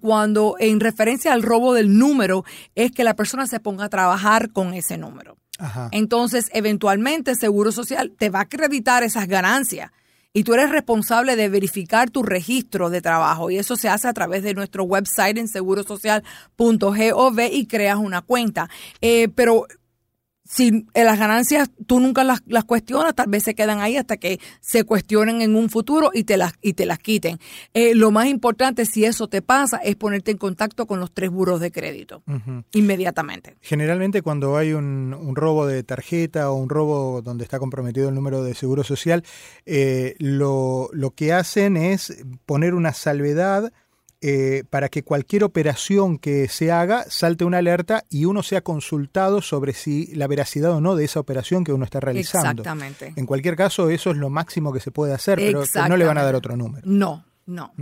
cuando, 0.00 0.56
en 0.58 0.80
referencia 0.80 1.34
al 1.34 1.42
robo 1.42 1.74
del 1.74 1.98
número, 1.98 2.46
es 2.74 2.92
que 2.92 3.04
la 3.04 3.14
persona 3.14 3.46
se 3.46 3.60
ponga 3.60 3.84
a 3.84 3.88
trabajar 3.90 4.50
con 4.50 4.72
ese 4.72 4.96
número. 4.96 5.36
Entonces, 5.90 6.46
eventualmente, 6.54 7.34
seguro 7.34 7.72
social 7.72 8.14
te 8.16 8.30
va 8.30 8.38
a 8.38 8.42
acreditar 8.42 9.02
esas 9.02 9.28
ganancias 9.28 9.90
y 10.32 10.44
tú 10.44 10.54
eres 10.54 10.70
responsable 10.70 11.36
de 11.36 11.50
verificar 11.50 12.08
tu 12.08 12.22
registro 12.22 12.88
de 12.88 13.02
trabajo 13.02 13.50
y 13.50 13.58
eso 13.58 13.76
se 13.76 13.90
hace 13.90 14.08
a 14.08 14.14
través 14.14 14.42
de 14.42 14.54
nuestro 14.54 14.84
website 14.84 15.36
en 15.36 15.48
segurosocial.gov 15.48 17.40
y 17.52 17.66
creas 17.66 17.98
una 17.98 18.22
cuenta. 18.22 18.70
pero 19.34 19.66
si 20.48 20.86
las 20.94 21.18
ganancias 21.18 21.70
tú 21.86 22.00
nunca 22.00 22.24
las, 22.24 22.42
las, 22.46 22.64
cuestionas, 22.64 23.14
tal 23.14 23.28
vez 23.28 23.42
se 23.42 23.54
quedan 23.54 23.80
ahí 23.80 23.96
hasta 23.96 24.16
que 24.16 24.40
se 24.60 24.84
cuestionen 24.84 25.42
en 25.42 25.56
un 25.56 25.68
futuro 25.68 26.10
y 26.12 26.24
te 26.24 26.36
las, 26.36 26.54
y 26.62 26.74
te 26.74 26.86
las 26.86 26.98
quiten. 26.98 27.38
Eh, 27.74 27.94
lo 27.94 28.10
más 28.10 28.26
importante, 28.26 28.86
si 28.86 29.04
eso 29.04 29.28
te 29.28 29.42
pasa, 29.42 29.78
es 29.78 29.96
ponerte 29.96 30.30
en 30.30 30.38
contacto 30.38 30.86
con 30.86 31.00
los 31.00 31.12
tres 31.12 31.30
buros 31.30 31.60
de 31.60 31.70
crédito 31.70 32.22
inmediatamente. 32.72 33.56
Generalmente 33.60 34.22
cuando 34.22 34.56
hay 34.56 34.72
un, 34.72 35.14
un, 35.14 35.36
robo 35.36 35.66
de 35.66 35.82
tarjeta 35.82 36.50
o 36.50 36.54
un 36.54 36.68
robo 36.68 37.22
donde 37.22 37.44
está 37.44 37.58
comprometido 37.58 38.08
el 38.08 38.14
número 38.14 38.42
de 38.42 38.54
seguro 38.54 38.84
social, 38.84 39.24
eh, 39.64 40.14
lo, 40.18 40.88
lo 40.92 41.10
que 41.10 41.32
hacen 41.32 41.76
es 41.76 42.24
poner 42.46 42.74
una 42.74 42.92
salvedad 42.92 43.72
eh, 44.28 44.64
para 44.68 44.88
que 44.88 45.04
cualquier 45.04 45.44
operación 45.44 46.18
que 46.18 46.48
se 46.48 46.72
haga 46.72 47.04
salte 47.08 47.44
una 47.44 47.58
alerta 47.58 48.02
y 48.10 48.24
uno 48.24 48.42
sea 48.42 48.60
consultado 48.60 49.40
sobre 49.40 49.72
si 49.72 50.12
la 50.16 50.26
veracidad 50.26 50.72
o 50.72 50.80
no 50.80 50.96
de 50.96 51.04
esa 51.04 51.20
operación 51.20 51.62
que 51.62 51.72
uno 51.72 51.84
está 51.84 52.00
realizando. 52.00 52.62
Exactamente. 52.62 53.12
En 53.14 53.24
cualquier 53.24 53.54
caso, 53.54 53.88
eso 53.88 54.10
es 54.10 54.16
lo 54.16 54.28
máximo 54.28 54.72
que 54.72 54.80
se 54.80 54.90
puede 54.90 55.14
hacer, 55.14 55.38
pero 55.38 55.62
no 55.88 55.96
le 55.96 56.04
van 56.04 56.18
a 56.18 56.24
dar 56.24 56.34
otro 56.34 56.56
número. 56.56 56.82
No, 56.90 57.24
no. 57.46 57.72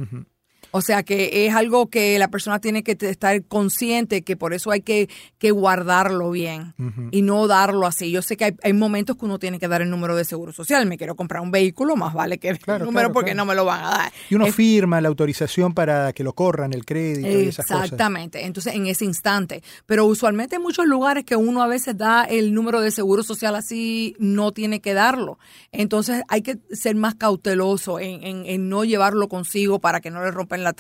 O 0.77 0.81
sea 0.81 1.05
que 1.05 1.47
es 1.47 1.55
algo 1.55 1.89
que 1.89 2.19
la 2.19 2.27
persona 2.27 2.59
tiene 2.59 2.83
que 2.83 2.99
estar 2.99 3.45
consciente 3.45 4.23
que 4.23 4.37
por 4.37 4.53
eso 4.55 4.73
hay 4.73 4.81
que, 4.81 5.09
que 5.39 5.53
guardarlo 5.53 6.33
bien 6.33 6.75
y 7.13 7.23
no 7.23 7.47
darlo 7.47 7.87
así. 7.87 8.11
Yo 8.11 8.23
sé 8.23 8.37
que 8.37 8.57
hay, 8.61 8.73
momentos 8.73 9.17
que 9.17 9.25
uno 9.25 9.39
tiene 9.39 9.61
que 9.61 9.69
dar 9.69 9.83
el 9.83 9.91
número 9.91 10.17
de 10.17 10.25
seguro 10.25 10.53
social. 10.53 10.85
Me 10.87 10.99
quiero 10.99 11.15
comprar 11.15 11.43
un 11.43 11.53
vehículo, 11.53 11.95
más 11.95 12.13
vale 12.13 12.39
que 12.39 12.49
el 12.49 12.59
número 12.81 13.13
porque 13.13 13.37
no 13.37 13.45
me 13.45 13.55
lo 13.55 13.65
van 13.65 13.85
a 13.85 13.91
dar. 13.91 14.13
Y 14.29 14.35
uno 14.35 14.47
firma 14.47 15.01
la 15.01 15.07
autorización 15.07 15.75
para 15.75 16.13
que 16.13 16.25
lo 16.25 16.33
corran, 16.33 16.73
el 16.73 16.85
crédito 16.85 17.29
y 17.29 17.47
esas 17.47 17.67
cosas. 17.67 17.85
Exactamente. 17.85 18.45
Entonces, 18.45 18.75
en 18.75 18.89
ese 18.89 19.05
instante. 19.05 19.63
Pero 19.87 20.07
usualmente 20.07 20.57
en 20.57 20.63
muchos 20.63 20.87
lugares 20.87 21.25
que 21.25 21.37
uno 21.37 21.63
a 21.63 21.69
veces 21.69 21.97
da 21.97 22.25
el 22.25 22.53
número 22.53 22.81
de 22.81 22.91
seguro 22.91 23.23
social 23.23 23.55
así, 23.55 24.17
no 24.19 24.51
tiene 24.51 24.81
que 24.81 24.93
darlo. 24.93 25.39
Entonces, 25.71 26.23
hay 26.27 26.43
que 26.43 26.59
ser 26.73 26.97
más 26.97 27.15
cauteloso 27.15 28.01
en, 28.01 28.45
en 28.45 28.69
no 28.69 28.83
llevarlo 28.83 29.29
consigo 29.29 29.79
para 29.79 30.01
que 30.01 30.11
no 30.11 30.21
le 30.21 30.33
rompan 30.33 30.64
la 30.65 30.75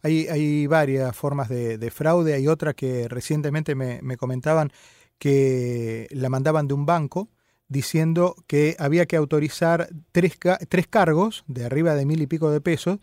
Hay, 0.00 0.26
hay 0.28 0.66
varias 0.66 1.14
formas 1.14 1.50
de, 1.50 1.76
de 1.76 1.90
fraude. 1.90 2.32
Hay 2.32 2.48
otra 2.48 2.72
que 2.72 3.08
recientemente 3.08 3.74
me, 3.74 4.00
me 4.00 4.16
comentaban 4.16 4.72
que 5.18 6.08
la 6.12 6.30
mandaban 6.30 6.66
de 6.66 6.72
un 6.72 6.86
banco 6.86 7.28
diciendo 7.68 8.36
que 8.46 8.74
había 8.78 9.04
que 9.04 9.16
autorizar 9.16 9.90
tres, 10.12 10.38
tres 10.70 10.86
cargos 10.86 11.44
de 11.46 11.66
arriba 11.66 11.94
de 11.94 12.06
mil 12.06 12.22
y 12.22 12.26
pico 12.26 12.50
de 12.50 12.62
pesos 12.62 13.00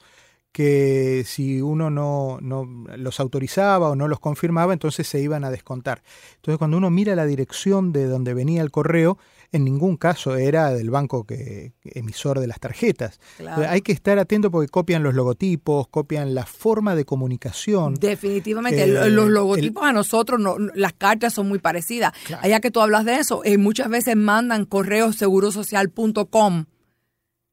que 0.52 1.24
si 1.28 1.62
uno 1.62 1.90
no, 1.90 2.40
no 2.42 2.66
los 2.98 3.20
autorizaba 3.20 3.90
o 3.90 3.96
no 3.96 4.08
los 4.08 4.20
confirmaba, 4.20 4.74
entonces 4.74 5.08
se 5.08 5.22
iban 5.22 5.44
a 5.44 5.52
descontar. 5.52 6.02
Entonces 6.38 6.58
cuando 6.58 6.78
uno 6.78 6.90
mira 6.90 7.16
la 7.16 7.26
dirección 7.26 7.92
de 7.92 8.06
donde 8.08 8.34
venía 8.34 8.62
el 8.62 8.72
correo, 8.72 9.18
en 9.52 9.64
ningún 9.64 9.98
caso 9.98 10.36
era 10.36 10.72
del 10.72 10.90
banco 10.92 11.24
que, 11.26 11.74
emisor 11.84 12.40
de 12.40 12.48
las 12.48 12.60
tarjetas. 12.60 13.20
Claro. 13.38 13.50
Entonces, 13.58 13.72
hay 13.74 13.82
que 13.82 13.92
estar 13.92 14.20
atento 14.20 14.52
porque 14.52 14.70
copian 14.70 15.02
los 15.02 15.16
logotipos, 15.16 15.88
copian 15.88 16.36
la 16.36 16.46
forma 16.46 16.94
de 16.96 17.06
comunicación. 17.06 17.96
Definitivamente, 17.96 18.84
Eh, 18.84 18.88
Lo- 18.88 19.10
los 19.10 19.30
logotipos 19.30 19.84
a 19.84 19.92
nosotros, 19.92 20.40
no, 20.40 20.60
no- 20.60 20.72
las 20.76 20.94
cartas 20.94 21.34
son 21.34 21.48
muy 21.48 21.58
parecidas. 21.60 22.14
Claro. 22.28 22.44
Allá 22.44 22.60
que 22.60 22.70
tú 22.70 22.80
hablas 22.82 23.06
de 23.06 23.16
eso, 23.16 23.42
eh, 23.44 23.58
muchas 23.58 23.90
veces 23.90 24.16
mandan 24.16 24.66
correos 24.66 25.16
segurosocial.com. 25.16 26.66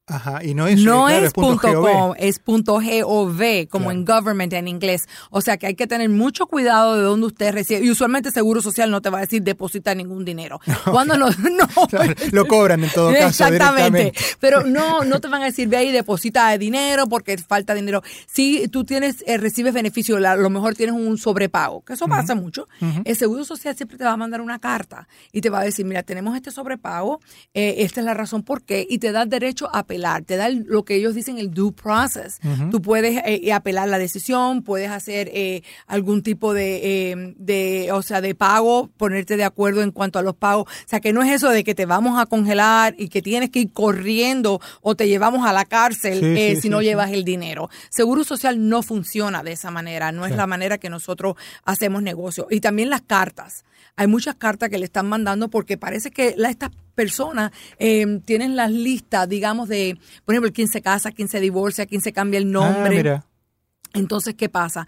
Ajá, 0.09 0.45
y 0.45 0.55
no 0.55 0.69
es, 0.69 0.81
no 0.85 1.07
claro, 1.07 1.27
es 1.27 1.33
punto 1.33 1.61
punto. 1.61 1.83
.com, 1.83 2.15
es 2.17 2.39
punto 2.39 2.75
.gov, 2.75 3.69
como 3.69 3.87
Claro. 3.87 3.91
en 3.91 4.05
government 4.05 4.53
en 4.53 4.69
inglés. 4.69 5.09
O 5.31 5.41
sea 5.41 5.57
que 5.57 5.67
hay 5.67 5.75
que 5.75 5.89
tener 5.89 6.09
mucho 6.09 6.47
cuidado 6.47 6.95
de 6.95 7.03
dónde 7.03 7.27
usted 7.27 7.53
recibe. 7.53 7.85
Y 7.85 7.91
usualmente 7.91 8.31
Seguro 8.31 8.63
Social 8.63 8.89
no 8.91 9.03
te 9.03 9.11
va 9.11 9.19
a 9.19 9.21
decir 9.23 9.43
deposita 9.43 9.95
ningún 9.97 10.25
dinero. 10.25 10.61
Cuando 10.91 11.17
no, 11.19 11.29
no. 11.29 11.67
Claro, 11.89 12.15
lo 12.31 12.47
cobran 12.47 12.85
en 12.85 12.91
todo 12.91 13.13
caso 13.13 13.27
Exactamente. 13.27 14.13
Pero 14.39 14.63
no, 14.65 15.03
no 15.05 15.21
te 15.21 15.27
van 15.27 15.43
a 15.43 15.47
decir 15.47 15.67
ve 15.69 15.77
ahí 15.79 15.91
deposita 15.91 16.57
dinero 16.57 17.09
porque 17.09 17.37
falta 17.39 17.75
dinero. 17.75 18.03
Si 18.27 18.69
tú 18.69 18.85
tienes, 18.85 19.25
eh, 19.27 19.39
recibes 19.39 19.75
beneficio, 19.75 20.17
a 20.19 20.37
lo 20.37 20.51
mejor 20.51 20.75
tienes 20.77 20.95
un 20.95 21.19
sobrepago, 21.19 21.83
que 21.85 21.95
eso 21.95 22.07
pasa 22.07 22.35
mucho. 22.37 22.69
El 23.05 23.17
Seguro 23.17 23.45
Social 23.45 23.75
siempre 23.77 23.99
te 23.99 24.05
va 24.05 24.13
a 24.13 24.17
mandar 24.17 24.41
una 24.41 24.61
carta 24.61 25.09
y 25.33 25.41
te 25.41 25.51
va 25.51 25.61
a 25.61 25.65
decir, 25.65 25.85
mira, 25.85 26.05
tenemos 26.05 26.37
este 26.37 26.51
sobrepago, 26.53 27.21
eh, 27.55 27.77
esta 27.79 28.01
es 28.01 28.07
la 28.07 28.15
razón 28.15 28.43
por 28.45 28.63
qué, 28.63 28.87
y 28.89 28.99
te 28.99 29.11
da 29.13 29.27
derecho 29.27 29.69
a 29.75 29.83
apelar, 29.97 30.23
te 30.25 30.37
da 30.37 30.47
el- 30.47 30.65
lo 30.69 30.85
que 30.85 30.95
ellos 30.97 31.15
dicen 31.15 31.39
el 31.39 31.51
due 31.53 31.73
process. 31.73 32.39
Tú 32.71 32.83
puedes 32.83 33.21
eh, 33.25 33.53
apelar 33.53 33.89
la 33.89 33.99
decisión, 33.99 34.63
puedes 34.63 34.91
hacer 34.91 35.31
eh, 35.33 35.63
algún 35.87 36.23
tipo 36.23 36.53
de, 36.55 37.11
eh, 37.13 37.35
de, 37.39 37.91
o 37.93 38.03
sea, 38.03 38.21
de 38.21 38.35
pago, 38.35 38.91
ponerte 38.97 39.37
de 39.37 39.45
acuerdo 39.45 39.83
en 39.83 39.91
cuanto 39.93 40.19
a 40.19 40.23
los 40.23 40.35
pagos. 40.37 40.65
O 40.69 40.89
sea, 40.89 41.01
que 41.01 41.13
no 41.13 41.23
es 41.23 41.33
eso 41.33 41.49
de 41.51 41.65
que 41.65 41.75
te 41.75 41.87
vamos 41.87 42.21
a 42.21 42.27
congelar 42.27 42.95
y 42.99 43.09
que 43.09 43.23
tienes 43.23 43.51
que 43.51 43.61
ir 43.61 43.73
corriendo 43.73 44.61
o 44.83 44.95
te 44.95 45.09
llevamos 45.09 45.47
a 45.47 45.53
la 45.53 45.65
cárcel 45.65 46.21
Sí, 46.21 46.27
eh, 46.27 46.55
sí, 46.57 46.63
si 46.63 46.69
no 46.69 46.83
llevas 46.83 47.11
el 47.13 47.25
dinero. 47.25 47.69
Seguro 47.91 48.25
Social 48.25 48.69
no 48.69 48.83
funciona 48.83 49.43
de 49.43 49.53
esa 49.53 49.71
manera, 49.71 50.13
no 50.13 50.27
es 50.27 50.33
la 50.37 50.47
manera 50.47 50.79
que 50.79 50.91
nosotros 50.91 51.37
hacemos 51.65 52.03
negocio. 52.03 52.47
Y 52.51 52.61
también 52.61 52.91
las 52.91 53.03
cartas. 53.03 53.65
Hay 53.97 54.07
muchas 54.09 54.35
cartas 54.35 54.69
que 54.69 54.79
le 54.79 54.85
están 54.85 55.09
mandando 55.09 55.49
porque 55.49 55.79
parece 55.79 56.11
que 56.11 56.35
la, 56.37 56.51
estas 56.51 56.71
personas 56.97 57.53
eh, 57.79 58.21
tienen 58.25 58.57
las 58.57 58.73
listas, 58.73 59.29
digamos, 59.29 59.69
de, 59.69 59.97
por 60.25 60.35
ejemplo, 60.35 60.51
quién 60.53 60.67
se 60.67 60.83
casa, 60.83 61.13
quién 61.13 61.29
se 61.29 61.39
divorcia, 61.41 61.87
quién 61.87 62.01
se 62.01 62.13
cambia 62.13 62.39
el 62.39 62.47
Ah, 62.47 62.51
nombre. 62.51 62.97
mira. 62.97 63.25
Entonces, 63.95 64.35
¿qué 64.35 64.51
pasa? 64.51 64.87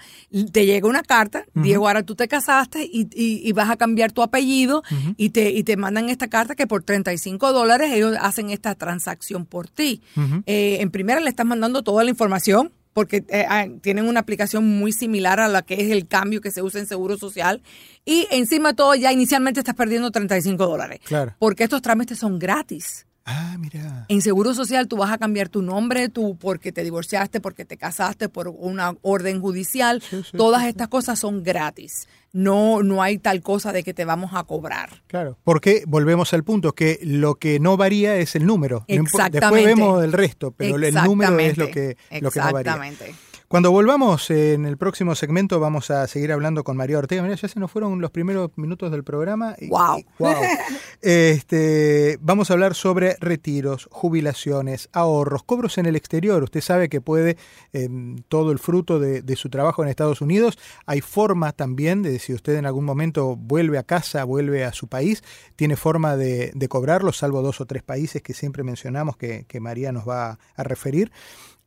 Te 0.52 0.66
llega 0.66 0.86
una 0.86 1.02
carta, 1.02 1.44
Diego, 1.54 1.86
ahora 1.88 2.02
tú 2.02 2.14
te 2.14 2.28
casaste 2.28 2.84
y, 2.84 3.08
y- 3.14 3.40
y 3.48 3.52
vas 3.52 3.70
a 3.70 3.76
cambiar 3.76 4.12
tu 4.12 4.20
apellido 4.22 4.82
y, 5.16 5.30
te, 5.30 5.50
y 5.50 5.62
te 5.62 5.78
mandan 5.78 6.10
esta 6.10 6.28
carta 6.28 6.54
que 6.54 6.66
por 6.66 6.82
35 6.82 7.52
dólares 7.54 7.90
ellos 7.92 8.16
hacen 8.20 8.50
esta 8.50 8.74
transacción 8.74 9.46
por 9.46 9.68
ti. 9.68 10.02
Eh, 10.44 10.78
en 10.80 10.90
primera 10.90 11.20
le 11.20 11.30
estás 11.30 11.46
mandando 11.46 11.82
toda 11.82 12.04
la 12.04 12.10
información 12.10 12.70
porque 12.98 13.24
eh, 13.28 13.46
ah, 13.48 13.64
tienen 13.80 14.08
una 14.08 14.18
aplicación 14.18 14.66
muy 14.66 14.90
similar 14.90 15.38
a 15.38 15.46
la 15.46 15.62
que 15.62 15.74
es 15.74 15.92
el 15.92 16.08
cambio 16.08 16.40
que 16.40 16.50
se 16.50 16.62
usa 16.62 16.80
en 16.80 16.88
Seguro 16.88 17.16
Social 17.16 17.62
y 18.04 18.26
encima 18.32 18.70
de 18.70 18.74
todo 18.74 18.96
ya 18.96 19.12
inicialmente 19.12 19.60
estás 19.60 19.76
perdiendo 19.76 20.10
35 20.10 20.66
dólares. 20.66 20.98
Claro. 21.04 21.36
Porque 21.38 21.62
estos 21.62 21.80
trámites 21.80 22.18
son 22.18 22.40
gratis. 22.40 23.06
Ah, 23.30 23.56
mira. 23.58 24.06
En 24.08 24.22
Seguro 24.22 24.54
Social 24.54 24.88
tú 24.88 24.96
vas 24.96 25.10
a 25.12 25.18
cambiar 25.18 25.48
tu 25.50 25.60
nombre, 25.60 26.08
tú 26.08 26.36
porque 26.38 26.72
te 26.72 26.82
divorciaste, 26.82 27.40
porque 27.40 27.64
te 27.66 27.76
casaste 27.76 28.28
por 28.30 28.48
una 28.48 28.94
orden 29.02 29.40
judicial. 29.40 30.00
Sí, 30.02 30.22
sí, 30.30 30.36
Todas 30.36 30.62
sí, 30.62 30.68
estas 30.68 30.88
cosas 30.88 31.18
son 31.18 31.42
gratis. 31.42 32.08
No, 32.32 32.82
no 32.82 33.02
hay 33.02 33.18
tal 33.18 33.42
cosa 33.42 33.72
de 33.72 33.82
que 33.82 33.92
te 33.94 34.04
vamos 34.04 34.30
a 34.34 34.44
cobrar. 34.44 35.02
Claro, 35.08 35.36
porque 35.44 35.82
volvemos 35.86 36.32
al 36.32 36.44
punto 36.44 36.72
que 36.72 36.98
lo 37.02 37.34
que 37.34 37.58
no 37.60 37.76
varía 37.76 38.16
es 38.16 38.34
el 38.34 38.46
número. 38.46 38.80
Impo- 38.86 39.02
Después 39.04 39.14
Exactamente. 39.26 39.66
vemos 39.74 40.04
el 40.04 40.12
resto, 40.12 40.50
pero 40.52 40.76
el 40.76 40.94
número 40.94 41.38
es 41.38 41.56
lo 41.58 41.66
que, 41.70 41.90
Exactamente. 42.10 42.20
lo 42.22 42.30
que 42.30 42.38
no 42.40 42.52
varía. 42.52 42.60
Exactamente. 42.72 43.14
Cuando 43.48 43.70
volvamos 43.72 44.28
eh, 44.30 44.52
en 44.52 44.66
el 44.66 44.76
próximo 44.76 45.14
segmento 45.14 45.58
vamos 45.58 45.90
a 45.90 46.06
seguir 46.06 46.32
hablando 46.32 46.64
con 46.64 46.76
María 46.76 46.98
Ortega. 46.98 47.22
Mira, 47.22 47.34
ya 47.34 47.48
se 47.48 47.58
nos 47.58 47.70
fueron 47.70 47.98
los 47.98 48.10
primeros 48.10 48.50
minutos 48.56 48.90
del 48.90 49.04
programa. 49.04 49.56
y- 49.58 49.68
Wow. 49.70 49.98
y- 50.00 50.06
wow. 50.18 50.34
Este, 51.00 52.18
vamos 52.20 52.50
a 52.50 52.52
hablar 52.54 52.74
sobre 52.74 53.16
retiros, 53.20 53.88
jubilaciones, 53.90 54.90
ahorros, 54.92 55.44
cobros 55.44 55.78
en 55.78 55.86
el 55.86 55.96
exterior. 55.96 56.42
Usted 56.42 56.60
sabe 56.60 56.90
que 56.90 57.00
puede 57.00 57.38
eh, 57.72 57.88
todo 58.28 58.52
el 58.52 58.58
fruto 58.58 58.98
de, 59.00 59.22
de 59.22 59.36
su 59.36 59.48
trabajo 59.48 59.82
en 59.82 59.88
Estados 59.88 60.20
Unidos. 60.20 60.58
Hay 60.84 61.00
forma 61.00 61.52
también 61.52 62.02
de 62.02 62.18
si 62.18 62.34
usted 62.34 62.56
en 62.56 62.66
algún 62.66 62.84
momento 62.84 63.34
vuelve 63.36 63.78
a 63.78 63.82
casa, 63.84 64.24
vuelve 64.24 64.64
a 64.64 64.74
su 64.74 64.88
país, 64.88 65.22
tiene 65.56 65.76
forma 65.76 66.16
de, 66.18 66.52
de 66.54 66.68
cobrarlo, 66.68 67.12
salvo 67.14 67.40
dos 67.40 67.62
o 67.62 67.66
tres 67.66 67.82
países 67.82 68.20
que 68.20 68.34
siempre 68.34 68.62
mencionamos 68.62 69.16
que, 69.16 69.46
que 69.48 69.60
María 69.60 69.90
nos 69.92 70.06
va 70.06 70.38
a 70.54 70.62
referir. 70.64 71.10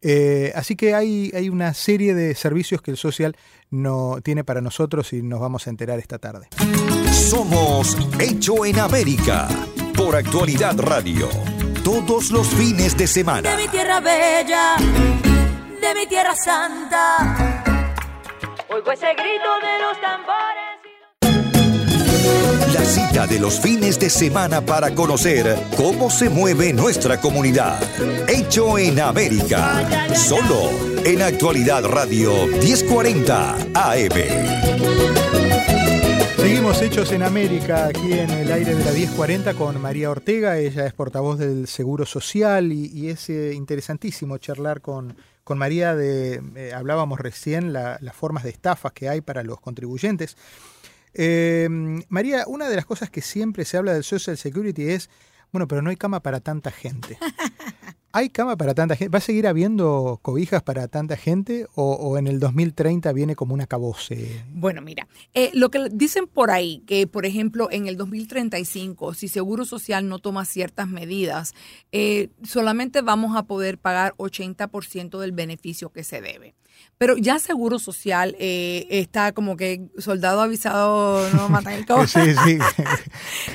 Eh, 0.02 0.52
así 0.56 0.76
que 0.76 0.96
hay, 0.96 1.32
hay 1.34 1.50
una 1.50 1.74
serie 1.74 2.14
de 2.16 2.34
servicios 2.36 2.82
que 2.82 2.92
el 2.92 2.98
social 2.98 3.36
no 3.70 4.18
tiene 4.24 4.44
para 4.44 4.62
nosotros 4.62 5.14
y 5.14 5.22
nos 5.22 5.40
vamos 5.40 5.68
a 5.68 5.70
enterar 5.70 6.00
esta 6.00 6.18
tarde. 6.18 6.48
Somos 7.12 7.98
Hecho 8.20 8.66
en 8.66 8.80
América 8.80 9.48
por 9.96 10.16
Actualidad 10.16 10.78
Radio. 10.80 11.30
Todos 11.84 12.32
los 12.32 12.48
fines 12.48 12.98
de 12.98 13.08
semana. 13.08 13.50
de 13.50 13.58
mi 13.64 13.68
tierra 13.70 14.00
bella, 14.00 14.76
de 14.78 15.96
mi 15.96 16.08
tierra 16.08 16.34
santa. 16.36 17.64
Oigo 18.70 18.92
ese 18.92 19.14
grito 19.14 19.50
de 19.62 19.80
los 19.82 20.02
tambores. 20.02 20.71
Cita 22.92 23.26
de 23.26 23.40
los 23.40 23.60
fines 23.60 23.98
de 24.00 24.10
semana 24.10 24.62
para 24.66 24.94
conocer 24.94 25.56
cómo 25.78 26.10
se 26.10 26.30
mueve 26.30 26.74
nuestra 26.74 27.20
comunidad. 27.22 27.80
Hecho 28.28 28.78
en 28.78 29.00
América. 29.00 29.88
Solo 30.14 30.70
en 31.06 31.22
Actualidad 31.22 31.86
Radio 31.86 32.48
1040 32.48 33.56
AM. 33.74 34.12
Seguimos 36.38 36.82
Hechos 36.82 37.12
en 37.14 37.24
América 37.24 37.88
aquí 37.88 38.12
en 38.14 38.30
el 38.32 38.52
aire 38.52 38.76
de 38.76 38.84
la 38.84 38.92
1040 38.92 39.54
con 39.54 39.80
María 39.82 40.10
Ortega. 40.10 40.58
Ella 40.58 40.86
es 40.86 40.94
portavoz 40.94 41.38
del 41.40 41.68
Seguro 41.68 42.06
Social 42.06 42.72
y, 42.74 43.10
es 43.10 43.30
eh, 43.30 43.54
interesantísimo 43.54 44.38
charlar 44.38 44.82
con, 44.82 45.16
con 45.44 45.58
María 45.58 45.96
de, 45.96 46.42
eh, 46.56 46.74
hablábamos 46.76 47.20
recién, 47.20 47.72
la- 47.74 47.98
las 48.02 48.16
formas 48.16 48.44
de 48.44 48.50
estafas 48.50 48.92
que 48.92 49.08
hay 49.08 49.22
para 49.22 49.44
los 49.44 49.62
contribuyentes. 49.62 50.36
Eh, 51.14 51.68
María, 52.10 52.46
una 52.48 52.70
de 52.70 52.76
las 52.76 52.86
cosas 52.86 53.10
que 53.10 53.22
siempre 53.22 53.66
se 53.66 53.78
habla 53.78 53.94
del 53.94 54.04
Social 54.04 54.38
Security 54.38 54.90
es, 54.90 55.10
bueno, 55.52 55.68
pero 55.68 55.82
no 55.82 55.90
hay 55.90 55.98
cama 55.98 56.22
para 56.22 56.40
tanta 56.40 56.72
gente. 56.72 57.18
¿Hay 58.14 58.30
cama 58.30 58.58
para 58.58 58.74
tanta 58.74 58.98
gente? 58.98 59.10
¿Va 59.10 59.20
a 59.20 59.22
seguir 59.22 59.48
habiendo 59.48 60.20
cobijas 60.22 60.62
para 60.62 60.90
tanta 60.90 61.16
gente 61.16 61.68
o, 61.76 61.94
o 61.94 62.18
en 62.18 62.28
el 62.28 62.42
2030 62.42 63.14
viene 63.14 63.38
como 63.38 63.54
un 63.54 63.62
acabose? 63.62 64.44
Bueno, 64.50 64.82
mira, 64.82 65.08
eh, 65.34 65.50
lo 65.54 65.72
que 65.72 65.88
dicen 65.90 66.28
por 66.28 66.52
ahí, 66.52 66.84
que 66.86 67.08
por 67.08 67.26
ejemplo 67.26 67.70
en 67.72 67.88
el 67.88 67.96
2035, 67.96 69.14
si 69.14 69.30
Seguro 69.30 69.64
Social 69.64 70.10
no 70.10 70.20
toma 70.20 70.44
ciertas 70.44 70.90
medidas, 70.90 71.54
eh, 71.94 72.30
solamente 72.44 73.02
vamos 73.02 73.38
a 73.38 73.44
poder 73.44 73.78
pagar 73.78 74.14
80% 74.18 75.18
del 75.20 75.32
beneficio 75.32 75.90
que 75.90 76.04
se 76.04 76.20
debe. 76.20 76.54
Pero 76.98 77.18
ya 77.18 77.40
Seguro 77.40 77.80
Social 77.80 78.36
eh, 78.40 78.86
está 78.92 79.32
como 79.32 79.58
que 79.58 79.88
soldado 79.98 80.40
avisado 80.42 81.28
no 81.34 81.50
mata 81.50 81.74
el 81.76 81.86
cobre. 81.88 82.08
Sí, 82.08 82.20
sí. 82.46 82.58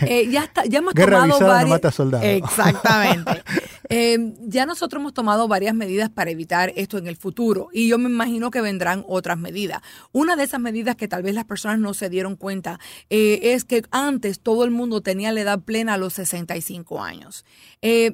Eh, 0.02 0.28
ya 0.30 0.44
está, 0.44 0.64
ya 0.66 0.78
hemos 0.80 0.94
Guerra 0.94 1.20
tomado 1.20 1.32
avisada 1.34 1.46
no 1.52 1.54
varias- 1.54 1.70
mata 1.70 1.90
soldado. 1.92 2.24
Exactamente. 2.24 3.42
Eh, 3.88 4.34
ya 4.40 4.66
nosotros 4.66 5.00
hemos 5.00 5.14
tomado 5.14 5.46
varias 5.46 5.72
medidas 5.72 6.10
para 6.10 6.32
evitar 6.32 6.72
esto 6.74 6.98
en 6.98 7.06
el 7.06 7.14
futuro 7.16 7.68
y 7.72 7.86
yo 7.86 7.98
me 7.98 8.08
imagino 8.10 8.50
que 8.50 8.60
vendrán 8.60 9.04
otras 9.06 9.38
medidas. 9.38 9.80
Una 10.10 10.34
de 10.34 10.42
esas 10.42 10.58
medidas 10.58 10.96
que 10.96 11.06
tal 11.06 11.22
vez 11.22 11.36
las 11.36 11.44
personas 11.44 11.78
no 11.78 11.94
se 11.94 12.10
dieron 12.10 12.34
cuenta 12.34 12.80
eh, 13.10 13.38
es 13.54 13.64
que 13.64 13.84
antes 13.92 14.40
todo 14.40 14.64
el 14.64 14.72
mundo 14.72 15.02
tenía 15.02 15.30
la 15.30 15.42
edad 15.42 15.60
plena 15.60 15.94
a 15.94 15.98
los 15.98 16.14
65 16.14 17.00
años. 17.00 17.44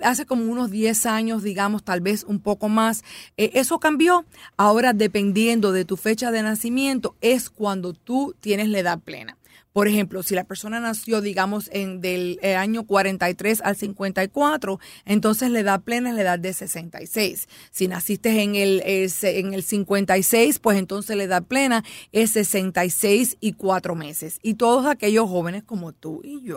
Hace 0.02 0.26
como 0.26 0.44
unos 0.44 0.70
10 0.70 1.06
años, 1.06 1.42
digamos, 1.42 1.82
tal 1.82 2.02
vez 2.02 2.24
un 2.24 2.40
poco 2.40 2.68
más, 2.68 3.02
eso 3.38 3.78
cambió. 3.78 4.26
Ahora, 4.58 4.92
dependiendo 5.02 5.72
de 5.72 5.84
tu 5.84 5.96
fecha 5.96 6.30
de 6.30 6.44
nacimiento, 6.44 7.16
es 7.20 7.50
cuando 7.50 7.92
tú 7.92 8.36
tienes 8.38 8.68
la 8.68 8.78
edad 8.78 9.00
plena. 9.00 9.36
Por 9.72 9.88
ejemplo, 9.88 10.22
si 10.22 10.34
la 10.34 10.44
persona 10.44 10.80
nació, 10.80 11.20
digamos, 11.20 11.70
en 11.72 12.00
del 12.00 12.38
eh, 12.42 12.56
año 12.56 12.84
43 12.84 13.62
al 13.62 13.76
54, 13.76 14.78
entonces 15.06 15.50
la 15.50 15.60
edad 15.60 15.80
plena 15.80 16.10
es 16.10 16.16
la 16.16 16.22
edad 16.22 16.38
de 16.38 16.52
66. 16.52 17.48
Si 17.70 17.88
naciste 17.88 18.42
en 18.42 18.54
el, 18.54 18.82
en 18.84 19.54
el 19.54 19.62
56, 19.62 20.58
pues 20.58 20.78
entonces 20.78 21.16
la 21.16 21.24
edad 21.24 21.42
plena 21.42 21.84
es 22.12 22.32
66 22.32 23.38
y 23.40 23.52
4 23.54 23.94
meses. 23.94 24.38
Y 24.42 24.54
todos 24.54 24.86
aquellos 24.86 25.28
jóvenes 25.28 25.62
como 25.62 25.92
tú 25.92 26.20
y 26.22 26.42
yo, 26.42 26.56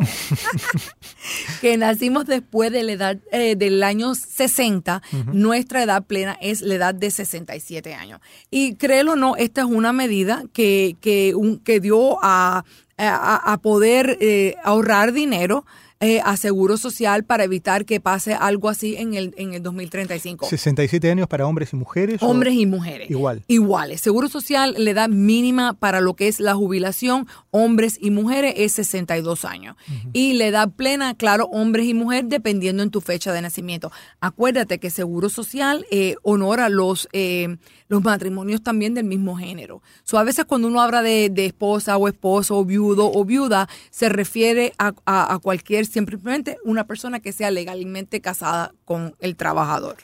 que 1.62 1.77
nacimos 1.77 2.25
después 2.25 2.72
de 2.72 2.84
la 2.84 2.91
edad 2.91 3.17
eh, 3.31 3.55
del 3.55 3.81
año 3.84 4.13
60, 4.15 5.01
nuestra 5.31 5.84
edad 5.84 6.03
plena 6.03 6.38
es 6.41 6.62
la 6.62 6.75
edad 6.75 6.95
de 6.95 7.12
67 7.12 7.93
años. 7.93 8.19
Y 8.51 8.75
créelo 8.75 9.13
o 9.13 9.15
no, 9.15 9.36
esta 9.38 9.62
es 9.62 9.67
una 9.67 9.93
medida 9.93 10.43
que, 10.53 10.98
que, 11.00 11.34
un, 11.36 11.60
que 11.60 11.79
dio 11.79 12.17
a 12.22 12.65
a, 12.98 13.60
poder 13.62 14.18
eh, 14.22 14.56
ahorrar 14.64 15.12
dinero 15.12 15.66
eh, 16.02 16.20
a 16.25 16.36
Seguro 16.36 16.78
Social 16.78 17.24
para 17.24 17.46
evitar 17.46 17.86
que 17.86 18.02
pase 18.02 18.34
algo 18.34 18.68
así 18.68 18.96
en 18.98 19.14
el, 19.14 19.34
en 19.38 19.54
el 19.54 19.64
2035. 19.64 20.46
67 20.46 21.10
años 21.10 21.28
para 21.28 21.48
hombres 21.48 21.72
y 21.72 21.78
mujeres. 21.78 22.22
Hombres 22.22 22.54
y 22.56 22.66
mujeres. 22.66 23.10
Igual. 23.10 23.44
Iguales. 23.48 24.02
Seguro 24.02 24.28
Social 24.28 24.75
le 24.78 24.94
da 24.94 25.08
mínima 25.08 25.74
para 25.74 26.02
lo 26.02 26.16
que 26.16 26.28
es 26.28 26.40
la 26.40 26.54
jubilación, 26.54 27.28
hombres 27.50 27.98
y 28.02 28.12
mujeres 28.12 28.56
es 28.58 28.74
62 28.74 29.46
años. 29.46 29.78
Y 30.12 30.34
le 30.34 30.52
da 30.52 30.68
plena, 30.68 31.16
claro, 31.16 31.46
hombres 31.46 31.86
y 31.86 31.94
mujeres 31.94 32.30
dependiendo 32.30 32.84
en 32.84 32.92
tu 32.92 33.00
fecha 33.00 33.32
de 33.32 33.42
nacimiento. 33.42 33.92
Acuérdate 34.20 34.80
que 34.80 34.90
Seguro 34.90 35.30
Social 35.30 35.86
eh, 35.92 36.16
honora 36.24 36.70
los... 36.70 37.08
Eh, 37.14 37.58
los 37.88 38.04
matrimonios 38.04 38.64
también 38.64 38.94
del 38.94 39.06
mismo 39.06 39.38
género. 39.38 39.82
So, 40.04 40.18
a 40.18 40.24
veces 40.24 40.46
cuando 40.46 40.68
uno 40.68 40.82
habla 40.82 41.02
de, 41.02 41.32
esposa 41.46 41.98
o 41.98 42.08
esposo 42.08 42.58
o 42.58 42.66
viudo 42.66 43.12
o 43.12 43.25
viuda, 43.25 43.70
se 43.92 44.10
refiere 44.10 44.74
a, 44.78 44.94
a, 45.06 45.38
cualquier, 45.40 45.85
simplemente 45.86 46.58
una 46.63 46.86
persona 46.88 47.20
que 47.20 47.32
sea 47.32 47.51
legalmente 47.51 48.22
casada 48.22 48.74
con 48.86 49.15
el 49.20 49.36
trabajador. 49.36 49.98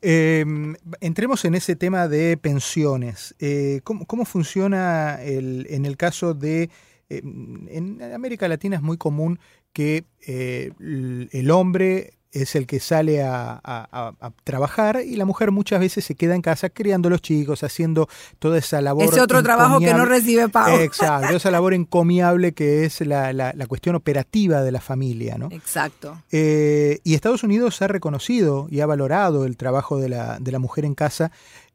Em, 0.00 0.76
entremos 1.00 1.44
en 1.44 1.54
ese 1.54 1.74
tema 1.76 2.08
de 2.08 2.36
pensiones. 2.36 3.34
Eh, 3.38 3.80
¿cómo, 3.84 4.24
funciona 4.24 5.22
el, 5.22 5.66
en 5.70 5.86
el 5.86 5.96
caso 5.96 6.34
de... 6.34 6.70
Em, 7.08 7.66
en 7.68 8.02
América 8.12 8.48
Latina 8.48 8.76
es 8.76 8.82
muy 8.82 8.96
común 8.96 9.38
que 9.72 10.04
eh, 10.26 10.72
el 10.78 11.50
hombre 11.50 12.17
es 12.32 12.54
el 12.54 12.66
que 12.66 12.80
sale 12.80 13.22
a, 13.22 13.60
trabajar 14.44 15.00
y 15.04 15.16
la 15.16 15.24
mujer 15.24 15.50
muchas 15.50 15.80
veces 15.80 16.04
se 16.04 16.14
queda 16.14 16.34
en 16.34 16.42
casa 16.42 16.68
criando 16.68 17.08
a 17.08 17.10
los 17.10 17.22
chicos, 17.22 17.62
haciendo 17.62 18.08
toda 18.38 18.58
esa 18.58 18.80
labor. 18.80 19.04
Ese 19.04 19.20
otro 19.20 19.42
trabajo 19.42 19.78
que 19.78 19.94
no 19.94 20.04
recibe 20.04 20.48
pago. 20.48 20.76
Exacto, 20.78 21.36
esa 21.36 21.50
labor 21.50 21.74
encomiable 21.74 22.52
que 22.52 22.84
es 22.84 23.00
la, 23.00 23.54
cuestión 23.68 23.94
operativa 23.94 24.62
de 24.62 24.72
la 24.72 24.80
familia. 24.80 25.36
¿no? 25.38 25.48
Exacto. 25.50 26.22
Eh, 26.30 27.00
y 27.04 27.14
Estados 27.14 27.42
Unidos 27.42 27.80
ha 27.82 27.88
reconocido 27.88 28.66
y 28.70 28.80
ha 28.80 28.86
valorado 28.86 29.44
el 29.44 29.56
trabajo 29.56 29.98
de 29.98 30.08
la, 30.08 30.38
de 30.40 30.52
la 30.52 30.58
mujer 30.58 30.84
en 30.84 30.94
casa 30.94 31.30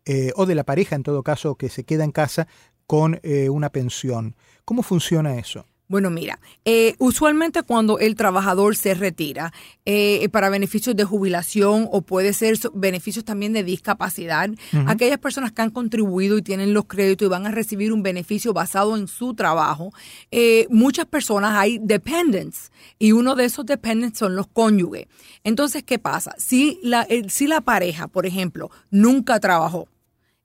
eh, 0.06 0.32
o 0.36 0.46
de 0.46 0.56
la 0.56 0.64
pareja 0.64 0.96
en 0.96 1.04
todo 1.04 1.24
caso 1.24 1.56
que 1.56 1.70
se 1.70 1.86
queda 1.86 2.04
en 2.04 2.12
casa 2.12 2.48
con 2.88 3.20
eh, 3.24 3.50
una 3.50 3.70
pensión. 3.70 4.36
¿Cómo 4.66 4.84
funciona 4.84 5.38
eso? 5.38 5.66
Bueno, 5.94 6.10
mira, 6.10 6.40
eh, 6.66 6.96
usualmente 6.98 7.62
cuando 7.62 8.00
el 8.00 8.16
trabajador 8.16 8.76
se 8.76 8.96
retira 8.96 9.54
eh, 9.86 10.28
para 10.30 10.50
beneficios 10.50 10.96
de 10.96 11.04
jubilación 11.04 11.88
o 11.92 12.02
puede 12.02 12.34
ser 12.34 12.58
beneficios 12.74 13.24
también 13.24 13.54
de 13.54 13.64
discapacidad, 13.64 14.50
aquellas 14.88 15.20
personas 15.20 15.52
que 15.52 15.62
han 15.62 15.70
contribuido 15.70 16.40
y 16.40 16.42
tienen 16.42 16.74
los 16.74 16.86
créditos 16.86 17.28
y 17.28 17.30
van 17.30 17.46
a 17.46 17.52
recibir 17.52 17.94
un 17.94 18.02
beneficio 18.02 18.54
basado 18.54 18.98
en 18.98 19.08
su 19.08 19.36
trabajo, 19.36 19.94
eh, 20.32 20.66
muchas 20.72 21.06
personas 21.06 21.52
hay 21.54 21.78
dependents 21.80 22.72
y 22.98 23.12
uno 23.12 23.36
de 23.36 23.46
esos 23.46 23.64
dependents 23.64 24.18
son 24.18 24.36
los 24.36 24.48
cónyuges. 24.48 25.06
Entonces, 25.44 25.84
¿qué 25.84 26.00
pasa? 26.00 26.34
Si 26.40 26.80
la, 26.82 27.08
si 27.28 27.46
la 27.46 27.62
pareja, 27.62 28.08
por 28.08 28.26
ejemplo, 28.26 28.72
nunca 28.90 29.40
trabajó, 29.40 29.88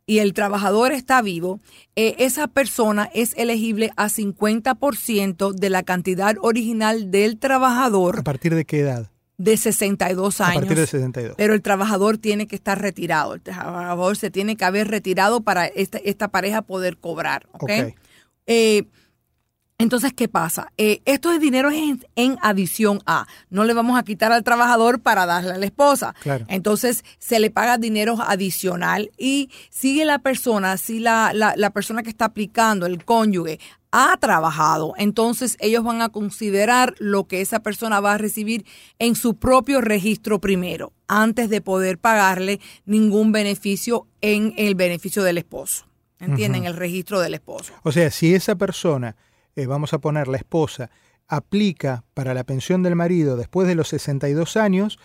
y 0.09 0.21
el 0.21 0.33
trabajador 0.33 0.93
está 0.93 1.21
vivo, 1.21 1.61
eh, 1.95 2.17
esa 2.19 2.49
persona 2.49 3.11
es 3.12 3.35
elegible 3.37 3.93
a 3.97 4.09
50% 4.09 5.53
de 5.53 5.69
la 5.69 5.83
cantidad 5.83 6.35
original 6.41 7.11
del 7.11 7.38
trabajador. 7.38 8.21
¿A 8.21 8.23
partir 8.23 8.55
de 8.55 8.65
qué 8.65 8.81
edad? 8.81 9.11
De 9.37 9.59
62 9.59 10.41
años. 10.41 10.57
A 10.57 10.61
partir 10.61 10.79
de 10.79 10.87
62. 10.87 11.35
Pero 11.37 11.53
el 11.53 11.61
trabajador 11.61 12.17
tiene 12.17 12.47
que 12.47 12.57
estar 12.57 12.81
retirado. 12.81 13.35
El 13.35 13.42
trabajador 13.42 14.16
se 14.16 14.31
tiene 14.31 14.57
que 14.57 14.64
haber 14.64 14.88
retirado 14.88 15.42
para 15.42 15.66
esta, 15.66 15.99
esta 15.99 16.29
pareja 16.29 16.62
poder 16.62 16.97
cobrar. 16.97 17.47
¿Ok? 17.53 17.64
okay. 17.64 17.94
Eh, 18.47 18.85
entonces, 19.81 20.12
¿qué 20.12 20.27
pasa? 20.27 20.73
Eh, 20.77 21.03
esto 21.05 21.31
de 21.31 21.38
dinero 21.38 21.71
es 21.71 21.99
en, 22.17 22.37
adición 22.43 23.01
a. 23.07 23.29
No 23.49 23.62
le 23.62 23.75
vamos 23.75 23.97
a 23.97 24.03
quitar 24.03 24.33
al 24.33 24.43
trabajador 24.43 25.01
para 25.01 25.25
darle 25.25 25.53
a 25.53 25.59
la 25.59 25.67
esposa. 25.67 26.17
Entonces, 26.49 27.05
se 27.21 27.38
le 27.38 27.53
paga 27.53 27.79
dinero 27.79 28.19
adicional 28.21 29.12
y 29.17 29.51
sigue 29.71 30.05
la 30.05 30.19
persona, 30.19 30.79
si 30.79 30.99
la, 30.99 31.33
la, 31.33 31.71
persona 31.71 32.03
que 32.03 32.11
está 32.11 32.25
aplicando, 32.25 32.87
el 32.87 33.05
cónyuge, 33.05 33.61
ha 33.93 34.17
trabajado, 34.19 34.95
entonces 34.99 35.57
ellos 35.61 35.83
van 35.83 36.03
a 36.03 36.11
considerar 36.11 36.95
lo 36.99 37.27
que 37.27 37.41
esa 37.41 37.61
persona 37.61 38.01
va 38.01 38.14
a 38.14 38.19
recibir 38.19 38.67
en 38.99 39.14
su 39.14 39.37
propio 39.37 39.81
registro 39.81 40.41
primero, 40.41 40.93
antes 41.07 41.49
de 41.49 41.61
poder 41.61 41.99
pagarle 41.99 42.61
ningún 42.85 43.33
beneficio 43.33 44.07
en 44.21 44.53
el 44.59 44.75
beneficio 44.75 45.23
del 45.23 45.38
esposo. 45.38 45.87
¿Entienden? 46.21 46.64
El 46.64 46.75
registro 46.75 47.21
del 47.21 47.35
esposo. 47.35 47.73
O 47.85 47.93
sea, 47.93 48.11
si 48.11 48.35
esa 48.35 48.57
persona 48.57 49.14
eh, 49.59 49.66
vamos 49.66 49.92
a 49.92 49.99
poner 49.99 50.29
la 50.29 50.37
esposa, 50.37 50.88
aplica 51.27 52.05
para 52.14 52.33
la 52.33 52.44
pensión 52.44 52.85
del 52.85 52.94
marido 52.94 53.37
después 53.37 53.66
de 53.66 53.75
los 53.75 53.88
62 53.88 54.57
años, 54.57 55.01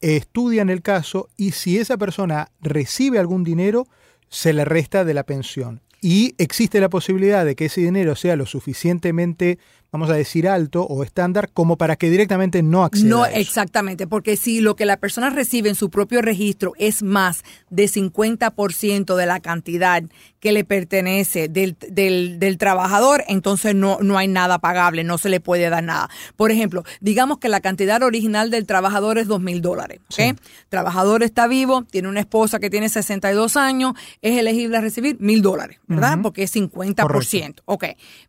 estudian 0.00 0.68
el 0.68 0.82
caso 0.82 1.30
y 1.34 1.52
si 1.52 1.78
esa 1.78 1.96
persona 1.96 2.50
recibe 2.60 3.18
algún 3.18 3.42
dinero, 3.42 3.86
se 4.28 4.52
le 4.52 4.66
resta 4.66 5.06
de 5.06 5.14
la 5.14 5.24
pensión. 5.24 5.80
Y 6.02 6.34
existe 6.36 6.78
la 6.78 6.90
posibilidad 6.90 7.46
de 7.46 7.56
que 7.56 7.64
ese 7.64 7.80
dinero 7.80 8.16
sea 8.16 8.36
lo 8.36 8.44
suficientemente 8.44 9.58
vamos 9.96 10.10
a 10.10 10.14
decir, 10.14 10.46
alto 10.46 10.82
o 10.82 11.02
estándar 11.02 11.48
como 11.54 11.78
para 11.78 11.96
que 11.96 12.10
directamente 12.10 12.62
no 12.62 12.84
acceda. 12.84 13.08
No, 13.08 13.24
exactamente, 13.24 14.06
porque 14.06 14.36
si 14.36 14.60
lo 14.60 14.76
que 14.76 14.84
la 14.84 14.98
persona 14.98 15.30
recibe 15.30 15.70
en 15.70 15.74
su 15.74 15.88
propio 15.88 16.20
registro 16.20 16.74
es 16.76 17.02
más 17.02 17.44
de 17.70 17.86
50% 17.86 19.16
de 19.16 19.24
la 19.24 19.40
cantidad 19.40 20.02
que 20.38 20.52
le 20.52 20.64
pertenece 20.64 21.48
del, 21.48 21.76
del, 21.88 22.58
trabajador, 22.58 23.24
entonces 23.26 23.74
no, 23.74 23.98
no 24.02 24.18
hay 24.18 24.28
nada 24.28 24.58
pagable, 24.58 25.02
no 25.02 25.16
se 25.16 25.30
le 25.30 25.40
puede 25.40 25.70
dar 25.70 25.82
nada. 25.82 26.10
Por 26.36 26.50
ejemplo, 26.50 26.84
digamos 27.00 27.38
que 27.38 27.48
la 27.48 27.60
cantidad 27.60 28.02
original 28.02 28.50
del 28.50 28.66
trabajador 28.66 29.16
es 29.16 29.26
dos 29.26 29.40
mil 29.40 29.62
dólares. 29.62 30.00
¿okay? 30.12 30.34
Trabajador 30.68 31.22
está 31.22 31.48
vivo, 31.48 31.84
tiene 31.84 32.08
una 32.08 32.20
esposa 32.20 32.58
que 32.58 32.68
tiene 32.68 32.90
62 32.90 33.56
años, 33.56 33.94
es 34.20 34.38
elegible 34.38 34.76
a 34.76 34.82
recibir 34.82 35.16
mil 35.20 35.40
dólares, 35.40 35.80
¿verdad? 35.86 36.18
Porque 36.22 36.42
es 36.42 36.54
50%. 36.54 37.62
Ok. 37.64 37.84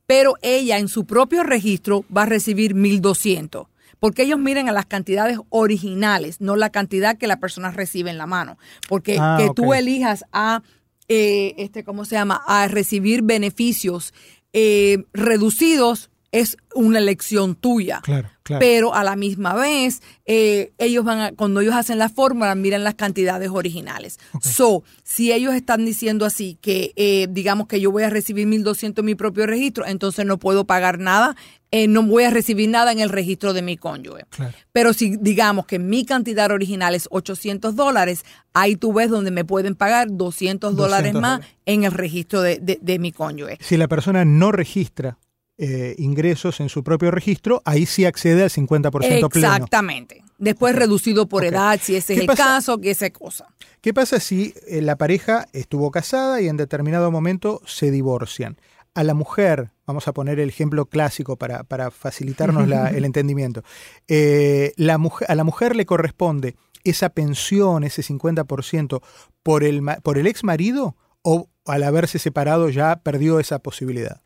Pero 0.08 0.34
ella 0.42 0.80
en 0.80 0.88
su 0.88 1.06
propio 1.06 1.44
registro 1.44 2.04
va 2.16 2.24
a 2.24 2.28
recibir 2.28 2.74
1.200 2.74 3.68
porque 4.00 4.24
ellos 4.24 4.40
miren 4.40 4.70
a 4.70 4.72
las 4.72 4.86
cantidades 4.86 5.40
originales, 5.50 6.40
no 6.40 6.56
la 6.56 6.70
cantidad 6.70 7.18
que 7.18 7.28
la 7.28 7.40
persona 7.40 7.72
recibe 7.72 8.12
en 8.12 8.18
la 8.18 8.28
mano. 8.28 8.58
Porque 8.88 9.18
ah, 9.20 9.38
que 9.40 9.50
tú 9.56 9.74
elijas 9.74 10.24
a, 10.32 10.62
eh, 11.08 11.56
este, 11.58 11.84
¿cómo 11.84 12.06
se 12.06 12.16
llama?, 12.16 12.42
a 12.46 12.68
recibir 12.68 13.24
beneficios 13.24 14.14
eh, 14.54 15.04
reducidos 15.14 16.10
es 16.32 16.58
una 16.76 17.00
elección 17.00 17.56
tuya. 17.56 18.02
Claro, 18.04 18.30
Pero 18.44 18.94
a 18.94 19.04
la 19.04 19.16
misma 19.16 19.54
vez, 19.54 20.02
eh, 20.26 20.72
ellos 20.78 21.04
van 21.04 21.20
a, 21.20 21.32
cuando 21.32 21.62
ellos 21.62 21.76
hacen 21.76 21.98
la 21.98 22.10
fórmula, 22.10 22.56
miran 22.56 22.84
las 22.84 22.96
cantidades 22.96 23.50
originales. 23.50 24.20
So, 24.42 24.84
si 25.04 25.32
ellos 25.32 25.54
están 25.54 25.86
diciendo 25.86 26.26
así, 26.26 26.58
que 26.62 26.94
eh, 26.96 27.28
digamos 27.30 27.68
que 27.68 27.82
yo 27.82 27.92
voy 27.92 28.04
a 28.04 28.10
recibir 28.10 28.48
1.200 28.48 29.00
en 29.00 29.06
mi 29.06 29.16
propio 29.16 29.48
registro, 29.48 29.86
entonces 29.86 30.26
no 30.26 30.38
puedo 30.38 30.66
pagar 30.66 31.00
nada, 31.00 31.36
eh, 31.72 31.88
no 31.88 32.04
voy 32.04 32.24
a 32.24 32.30
recibir 32.30 32.70
nada 32.70 32.94
en 32.94 33.00
el 33.00 33.10
registro 33.10 33.54
de 33.54 33.62
mi 33.62 33.76
cónyuge. 33.76 34.26
Pero 34.72 34.94
si 34.94 35.18
digamos 35.18 35.66
que 35.66 35.80
mi 35.80 36.06
cantidad 36.06 36.50
original 36.52 36.96
es 36.96 37.08
800 37.12 37.76
dólares, 37.76 38.24
ahí 38.54 38.78
tú 38.78 38.94
ves 38.94 39.10
donde 39.10 39.32
me 39.32 39.44
pueden 39.44 39.76
pagar 39.76 40.08
200 40.10 40.76
dólares 40.76 41.14
más 41.14 41.42
en 41.66 41.84
el 41.84 41.92
registro 41.92 42.42
de, 42.42 42.80
de 42.82 43.00
mi 43.00 43.12
cónyuge. 43.12 43.58
Si 43.62 43.76
la 43.76 43.90
persona 43.90 44.24
no 44.24 44.54
registra 44.54 45.18
eh, 45.58 45.96
ingresos 45.98 46.60
en 46.60 46.70
su 46.70 46.84
propio 46.84 47.10
registro, 47.12 47.62
ahí 47.66 47.86
sí 47.86 48.06
accede 48.06 48.44
al 48.44 48.50
50% 48.50 48.92
pleno. 49.30 49.48
Exactamente. 49.48 50.24
Después 50.38 50.76
reducido 50.76 51.28
por 51.28 51.44
edad, 51.46 51.80
si 51.82 51.96
ese 51.96 52.14
es 52.14 52.18
¿Qué 52.20 52.22
el 52.22 52.28
pasa? 52.28 52.44
caso, 52.44 52.78
que 52.80 52.92
esa 52.92 53.10
cosa. 53.10 53.48
¿Qué 53.82 53.94
pasa 53.94 54.20
si 54.20 54.54
eh, 54.68 54.82
la 54.82 54.96
pareja 54.98 55.48
estuvo 55.54 55.90
casada 55.90 56.42
y 56.42 56.48
en 56.48 56.58
determinado 56.58 57.12
momento 57.12 57.62
se 57.66 57.90
divorcian? 57.90 58.58
A 58.94 59.04
la 59.04 59.14
mujer, 59.16 59.72
vamos 59.88 60.08
a 60.08 60.14
poner 60.14 60.40
el 60.40 60.50
ejemplo 60.50 60.86
clásico 60.86 61.38
para, 61.38 61.64
para 61.64 61.90
facilitarnos 61.92 62.68
la- 62.68 62.90
el 62.96 63.06
entendimiento, 63.06 63.64
eh, 64.08 64.74
la 64.76 64.98
mujer, 65.00 65.30
a 65.32 65.36
la 65.36 65.44
mujer 65.44 65.76
le 65.76 65.86
corresponde 65.88 66.56
esa 66.84 67.10
pensión, 67.10 67.84
ese 67.84 68.02
50%, 68.04 69.02
por 69.44 69.64
el, 69.64 69.82
por 70.04 70.18
el 70.20 70.28
ex 70.28 70.44
marido 70.44 70.96
o 71.24 71.50
al 71.66 71.84
haberse 71.84 72.20
separado 72.20 72.70
ya 72.70 72.98
perdió 72.98 73.40
esa 73.40 73.60
posibilidad. 73.60 74.22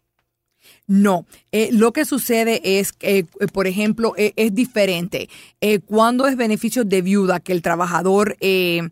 No, 0.92 1.26
eh, 1.54 1.70
lo 1.72 1.94
que 1.94 2.04
sucede 2.04 2.60
es 2.66 2.94
eh, 3.00 3.24
por 3.54 3.66
ejemplo, 3.66 4.14
eh, 4.18 4.34
es 4.36 4.54
diferente. 4.54 5.30
Eh, 5.62 5.80
cuando 5.80 6.28
es 6.28 6.36
beneficio 6.36 6.84
de 6.84 7.02
viuda 7.02 7.40
que 7.40 7.54
el 7.54 7.62
trabajador 7.62 8.36
eh, 8.42 8.90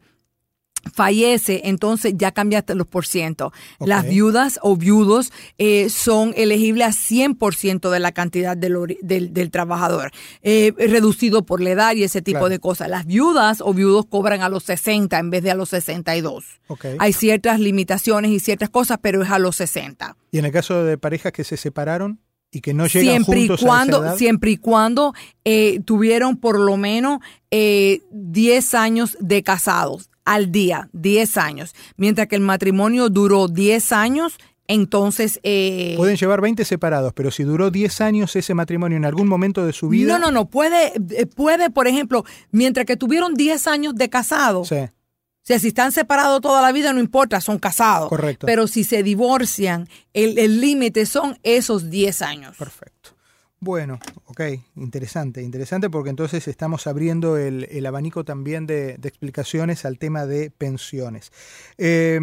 fallece, 0.93 1.61
entonces 1.65 2.13
ya 2.17 2.31
cambiaste 2.31 2.75
los 2.75 2.87
por 2.87 3.05
ciento. 3.05 3.51
Las 3.79 4.07
viudas 4.07 4.59
o 4.61 4.75
viudos 4.75 5.31
eh, 5.57 5.89
son 5.89 6.33
elegibles 6.35 6.87
a 6.87 6.91
100% 6.91 7.89
de 7.89 7.99
la 7.99 8.11
cantidad 8.11 8.55
del, 8.57 8.97
del, 9.01 9.33
del 9.33 9.51
trabajador, 9.51 10.11
eh, 10.41 10.73
reducido 10.77 11.43
por 11.45 11.61
la 11.61 11.71
edad 11.71 11.95
y 11.95 12.03
ese 12.03 12.21
tipo 12.21 12.39
Claro. 12.39 12.49
de 12.49 12.59
cosas. 12.59 12.89
Las 12.89 13.05
viudas 13.05 13.61
o 13.61 13.73
viudos 13.73 14.05
cobran 14.05 14.41
a 14.41 14.49
los 14.49 14.63
60 14.63 15.17
en 15.19 15.29
vez 15.29 15.43
de 15.43 15.51
a 15.51 15.55
los 15.55 15.69
62. 15.69 16.45
Ok. 16.67 16.85
Hay 16.99 17.13
ciertas 17.13 17.59
limitaciones 17.59 18.31
y 18.31 18.39
ciertas 18.39 18.69
cosas, 18.69 18.99
pero 19.01 19.21
es 19.23 19.29
a 19.29 19.39
los 19.39 19.55
60 19.57 20.15
Y 20.31 20.37
en 20.39 20.45
el 20.45 20.51
caso 20.51 20.83
de 20.83 20.97
parejas 20.97 21.31
que 21.33 21.43
se 21.43 21.57
separaron 21.57 22.19
y 22.51 22.61
que 22.61 22.73
no 22.73 22.87
llegan 22.87 23.23
siempre 23.25 23.41
y 23.41 23.47
cuando, 23.63 23.97
a 23.97 23.99
esa 23.99 24.09
edad, 24.11 24.17
siempre 24.17 24.51
y 24.51 24.57
cuando 24.57 25.13
eh, 25.45 25.81
tuvieron 25.85 26.37
por 26.37 26.57
lo 26.59 26.77
menos 26.77 27.19
eh, 27.51 28.01
10 28.11 28.73
años 28.73 29.17
de 29.19 29.43
casados 29.43 30.09
al 30.29 30.51
día, 30.51 30.89
10 30.93 31.37
años. 31.37 31.73
Mientras 31.97 32.27
que 32.27 32.35
el 32.35 32.43
matrimonio 32.43 33.09
duró 33.09 33.47
10 33.47 33.91
años, 33.91 34.37
entonces... 34.67 35.39
eh, 35.41 35.95
pueden 35.97 36.17
llevar 36.17 36.39
20 36.39 36.63
separados, 36.65 37.13
pero 37.13 37.31
si 37.31 37.41
duró 37.43 37.71
10 37.71 38.01
años 38.01 38.35
ese 38.35 38.53
matrimonio 38.53 38.95
en 38.97 39.05
algún 39.05 39.27
momento 39.27 39.65
de 39.65 39.73
su 39.73 39.89
vida, 39.89 40.13
no, 40.13 40.19
no, 40.19 40.31
no, 40.31 40.47
puede, 40.47 40.93
eh, 41.09 41.25
puede, 41.25 41.71
por 41.71 41.87
ejemplo, 41.87 42.25
mientras 42.51 42.85
que 42.85 42.95
tuvieron 42.95 43.33
10 43.33 43.65
años 43.67 43.95
de 43.95 44.09
casados, 44.09 44.67
Sí, 44.67 44.75
o 44.75 44.91
sea, 45.41 45.57
si 45.57 45.69
están 45.69 45.91
separados 45.91 46.41
toda 46.41 46.61
la 46.61 46.71
vida, 46.71 46.93
no 46.93 46.99
importa, 46.99 47.41
son 47.41 47.57
casados. 47.57 48.09
Correcto. 48.09 48.45
Pero 48.45 48.67
si 48.67 48.83
se 48.83 49.01
divorcian, 49.01 49.89
el 50.13 50.37
el 50.37 50.61
límite 50.61 51.07
son 51.07 51.39
esos 51.41 51.89
10 51.89 52.21
años. 52.21 52.55
Perfecto. 52.55 53.15
Bueno, 53.61 53.99
ok, 54.27 54.41
interesante, 54.77 55.41
interesante 55.41 55.89
porque 55.89 56.09
entonces 56.09 56.47
estamos 56.47 56.87
abriendo 56.87 57.35
el, 57.35 57.67
el 57.69 57.85
abanico 57.85 58.23
también 58.23 58.65
de, 58.65 58.91
explicaciones 59.03 59.83
al 59.83 59.99
tema 59.99 60.25
de 60.25 60.49
pensiones. 60.49 61.33
Eh, 61.77 62.17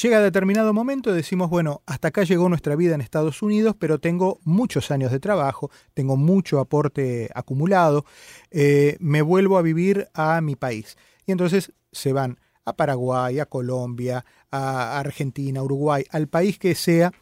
llega 0.00 0.20
determinado 0.20 0.72
momento 0.72 1.12
decimos, 1.12 1.50
bueno, 1.50 1.82
hasta 1.86 2.08
acá 2.08 2.22
llegó 2.22 2.48
nuestra 2.48 2.76
vida 2.76 2.94
en 2.94 3.00
Estados 3.00 3.42
Unidos, 3.42 3.74
pero 3.76 3.98
tengo 3.98 4.38
muchos 4.44 4.92
años 4.92 5.10
de 5.10 5.18
trabajo, 5.18 5.72
tengo 5.92 6.16
mucho 6.16 6.60
aporte 6.60 7.30
acumulado, 7.34 8.04
eh, 8.52 8.96
me 9.00 9.22
vuelvo 9.22 9.58
a 9.58 9.62
vivir 9.62 10.06
a 10.14 10.40
mi 10.40 10.54
país. 10.54 10.96
Y 11.26 11.32
entonces 11.32 11.72
se 11.90 12.12
van 12.12 12.38
a 12.64 12.76
Paraguay, 12.76 13.40
a 13.40 13.46
Colombia, 13.46 14.24
a 14.52 15.00
Argentina, 15.00 15.58
a 15.58 15.64
Uruguay, 15.64 16.04
al 16.10 16.28
país 16.28 16.60
que 16.60 16.76
sea. 16.76 17.12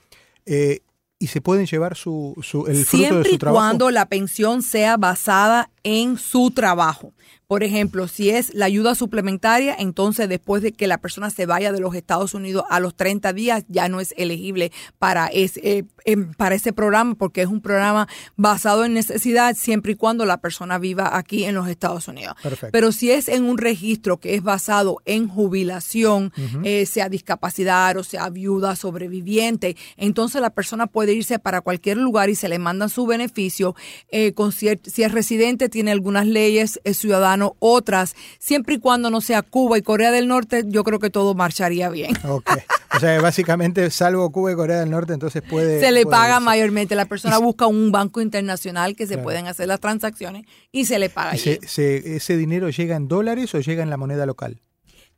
eh, 0.45 0.81
y 1.19 1.29
se 1.29 1.41
pueden 1.41 1.67
llevar 1.67 1.97
su, 1.97 2.35
su- 2.43 2.67
el 2.67 2.85
fruto 2.85 2.97
de 3.03 3.09
Siempre 3.09 3.29
su 3.31 3.35
y 3.37 3.39
trabajo. 3.39 3.59
cuando 3.65 3.91
la 3.91 4.07
pensión 4.07 4.63
sea 4.63 4.97
basada 4.97 5.71
en 5.83 6.19
su 6.19 6.51
trabajo. 6.51 7.13
Por 7.49 7.63
ejemplo, 7.63 8.09
si 8.09 8.31
es 8.31 8.53
la 8.55 8.67
ayuda 8.67 8.97
suplementaria, 8.97 9.77
entonces 9.79 10.29
después 10.29 10.65
de 10.65 10.73
que 10.73 10.89
la 10.89 10.99
persona 10.99 11.31
se 11.31 11.47
vaya 11.47 11.71
de 11.71 11.79
los 11.79 11.95
Estados 11.95 12.35
Unidos 12.35 12.65
a 12.69 12.81
los 12.81 12.97
30 12.97 13.33
días, 13.33 13.65
ya 13.69 13.89
no 13.89 14.01
es 14.01 14.15
elegible 14.17 14.73
para 14.99 15.29
ese, 15.29 15.61
eh, 15.63 15.85
em, 16.05 16.33
para 16.35 16.57
ese 16.57 16.73
programa 16.73 17.15
porque 17.15 17.43
es 17.43 17.47
un 17.47 17.61
programa 17.61 18.09
basado 18.35 18.85
en 18.85 18.95
necesidad 18.95 19.55
siempre 19.55 19.93
y 19.93 19.95
cuando 19.95 20.25
la 20.25 20.39
persona 20.39 20.79
viva 20.79 21.17
aquí 21.17 21.45
en 21.45 21.55
los 21.55 21.69
Estados 21.69 22.09
Unidos. 22.09 22.35
Perfecto. 22.43 22.73
Pero 22.73 22.91
si 22.91 23.13
es 23.13 23.29
en 23.29 23.45
un 23.45 23.59
registro 23.59 24.19
que 24.19 24.35
es 24.35 24.43
basado 24.43 25.01
en 25.05 25.29
jubilación, 25.29 26.33
eh, 26.65 26.85
sea 26.85 27.09
discapacidad 27.09 27.97
o 27.97 28.03
sea 28.03 28.29
viuda, 28.29 28.75
sobreviviente, 28.75 29.77
entonces 29.97 30.41
la 30.41 30.51
persona 30.51 30.89
puede 30.89 31.13
irse 31.13 31.39
para 31.39 31.61
cualquier 31.61 31.99
lugar 31.99 32.29
y 32.29 32.35
se 32.35 32.49
le 32.49 32.59
mandan 32.59 32.89
su 32.89 33.07
beneficio. 33.07 33.77
eh, 34.09 34.33
con 34.33 34.53
si 34.53 34.69
es 34.69 35.13
residente, 35.13 35.69
tiene 35.69 35.91
algunas 35.91 36.27
leyes, 36.27 36.81
es 36.85 36.97
ciudadano, 36.97 37.36
otras. 37.43 38.15
Siempre 38.39 38.75
y 38.75 38.79
cuando 38.79 39.11
no 39.11 39.21
sea 39.21 39.43
Cuba 39.43 39.79
y 39.79 39.83
Corea 39.83 40.11
del 40.11 40.29
Norte, 40.29 40.63
yo 40.67 40.85
creo 40.85 40.99
que 40.99 41.11
todo 41.11 41.35
marcharía 41.35 41.89
bien. 41.91 42.15
Ok. 42.29 42.51
O 42.97 42.99
sea, 42.99 43.21
básicamente, 43.21 43.91
salvo 43.91 44.31
Cuba 44.33 44.53
y 44.53 44.55
Corea 44.55 44.81
del 44.81 44.91
Norte, 44.91 45.13
entonces 45.13 45.43
puede. 45.43 45.81
Se 45.81 45.93
le 45.93 46.05
puede 46.05 46.17
paga 46.17 46.35
irse. 46.37 46.45
mayormente. 46.45 46.95
La 46.95 47.05
persona 47.05 47.37
busca 47.39 47.67
un 47.67 47.93
banco 47.93 48.21
internacional 48.23 48.97
que 48.97 49.07
se 49.07 49.15
Claro. 49.15 49.25
pueden 49.25 49.47
hacer 49.49 49.69
las 49.69 49.81
transacciones 49.81 50.47
y 50.73 50.87
se 50.87 50.99
le 50.99 51.11
paga. 51.11 51.33
¿Y 51.37 51.39
allí. 51.41 51.59
se- 51.63 51.69
se- 51.69 52.17
¿Ese 52.17 52.37
dinero 52.39 52.71
llega 52.71 52.97
en 52.97 53.07
dólares 53.09 53.55
o 53.55 53.61
llega 53.61 53.83
en 53.83 53.91
la 53.91 53.97
moneda 53.99 54.25
local? 54.25 54.63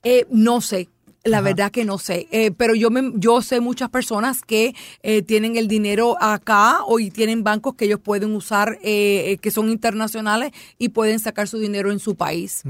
Eh, 0.02 0.26
no 0.30 0.60
sé. 0.60 0.88
La 1.24 1.38
Ajá. 1.38 1.44
verdad 1.46 1.70
que 1.72 1.84
no 1.84 1.98
sé, 1.98 2.28
Eh, 2.30 2.52
pero 2.52 2.74
yo 2.74 2.90
me, 2.90 3.12
yo 3.16 3.42
sé 3.42 3.60
muchas 3.60 3.90
personas 3.90 4.42
que 4.42 4.74
eh, 5.02 5.22
tienen 5.22 5.56
el 5.56 5.66
dinero 5.68 6.16
acá 6.22 6.82
o 6.86 7.00
y 7.00 7.10
tienen 7.10 7.42
bancos 7.44 7.74
que 7.74 7.84
ellos 7.86 8.00
pueden 8.00 8.34
usar 8.34 8.78
eh, 8.82 9.32
eh, 9.32 9.38
que 9.38 9.50
son 9.50 9.68
internacionales 9.68 10.52
y 10.78 10.90
pueden 10.90 11.18
sacar 11.18 11.48
su 11.48 11.58
dinero 11.58 11.90
en 11.92 11.98
su 11.98 12.14
país. 12.16 12.62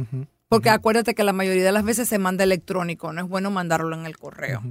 Porque 0.48 0.70
acuérdate 0.70 1.14
que 1.14 1.24
la 1.24 1.34
mayoría 1.34 1.62
de 1.62 1.72
las 1.72 1.84
veces 1.84 2.08
se 2.08 2.18
manda 2.18 2.42
electrónico, 2.42 3.12
no 3.12 3.20
es 3.22 3.28
bueno 3.28 3.50
mandarlo 3.50 3.94
en 3.94 4.06
el 4.06 4.16
correo. 4.16 4.62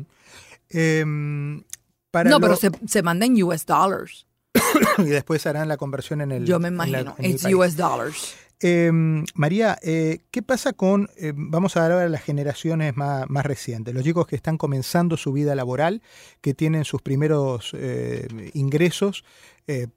Em, 0.70 1.64
para 2.12 2.30
No, 2.30 2.38
lo- 2.38 2.42
pero 2.42 2.56
se, 2.56 2.72
se 2.88 3.02
manda 3.04 3.26
en 3.26 3.42
US 3.44 3.66
dollars. 3.66 4.26
y 4.98 5.04
después 5.04 5.46
harán 5.46 5.68
la 5.68 5.78
conversión 5.78 6.22
en 6.22 6.32
el. 6.32 6.46
Yo 6.46 6.60
me 6.60 6.70
en 6.70 6.78
la- 6.78 7.02
imagino, 7.02 7.16
en. 7.20 7.56
US 7.56 7.76
dollars. 7.78 8.36
Eh, 8.60 8.92
María, 9.36 9.78
eh, 9.84 10.22
¿qué 10.32 10.42
pasa 10.42 10.74
con, 10.74 11.10
eh, 11.18 11.32
vamos 11.36 11.78
a 11.78 11.86
hablar 11.86 12.00
de 12.00 12.10
las 12.10 12.24
generaciones 12.24 12.98
más, 12.98 13.30
más 13.30 13.46
recientes, 13.46 13.94
los 13.94 14.04
chicos 14.04 14.26
que 14.26 14.36
están 14.36 14.58
comenzando 14.58 15.16
su 15.16 15.32
vida 15.32 15.54
laboral, 15.54 16.02
que 16.42 16.56
tienen 16.56 16.84
sus 16.84 17.04
primeros 17.04 17.72
eh, 17.78 18.28
ingresos, 18.56 19.24
eh, 19.68 19.88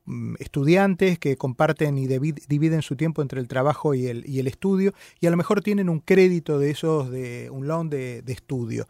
estudiantes 0.40 1.18
que 1.18 1.36
comparten 1.36 1.96
y 1.96 2.06
dividen 2.06 2.82
su 2.82 2.96
tiempo 2.96 3.22
entre 3.22 3.40
el 3.40 3.48
trabajo 3.48 3.94
y 3.94 4.08
el, 4.08 4.28
y 4.28 4.40
el 4.40 4.46
estudio, 4.46 4.92
y 5.20 5.26
a 5.26 5.30
lo 5.30 5.38
mejor 5.38 5.62
tienen 5.62 5.88
un 5.88 6.00
crédito 6.00 6.58
de 6.58 6.70
esos, 6.70 7.10
de 7.10 7.48
un 7.50 7.66
loan 7.66 7.88
de, 7.88 8.20
de 8.20 8.32
estudio. 8.32 8.86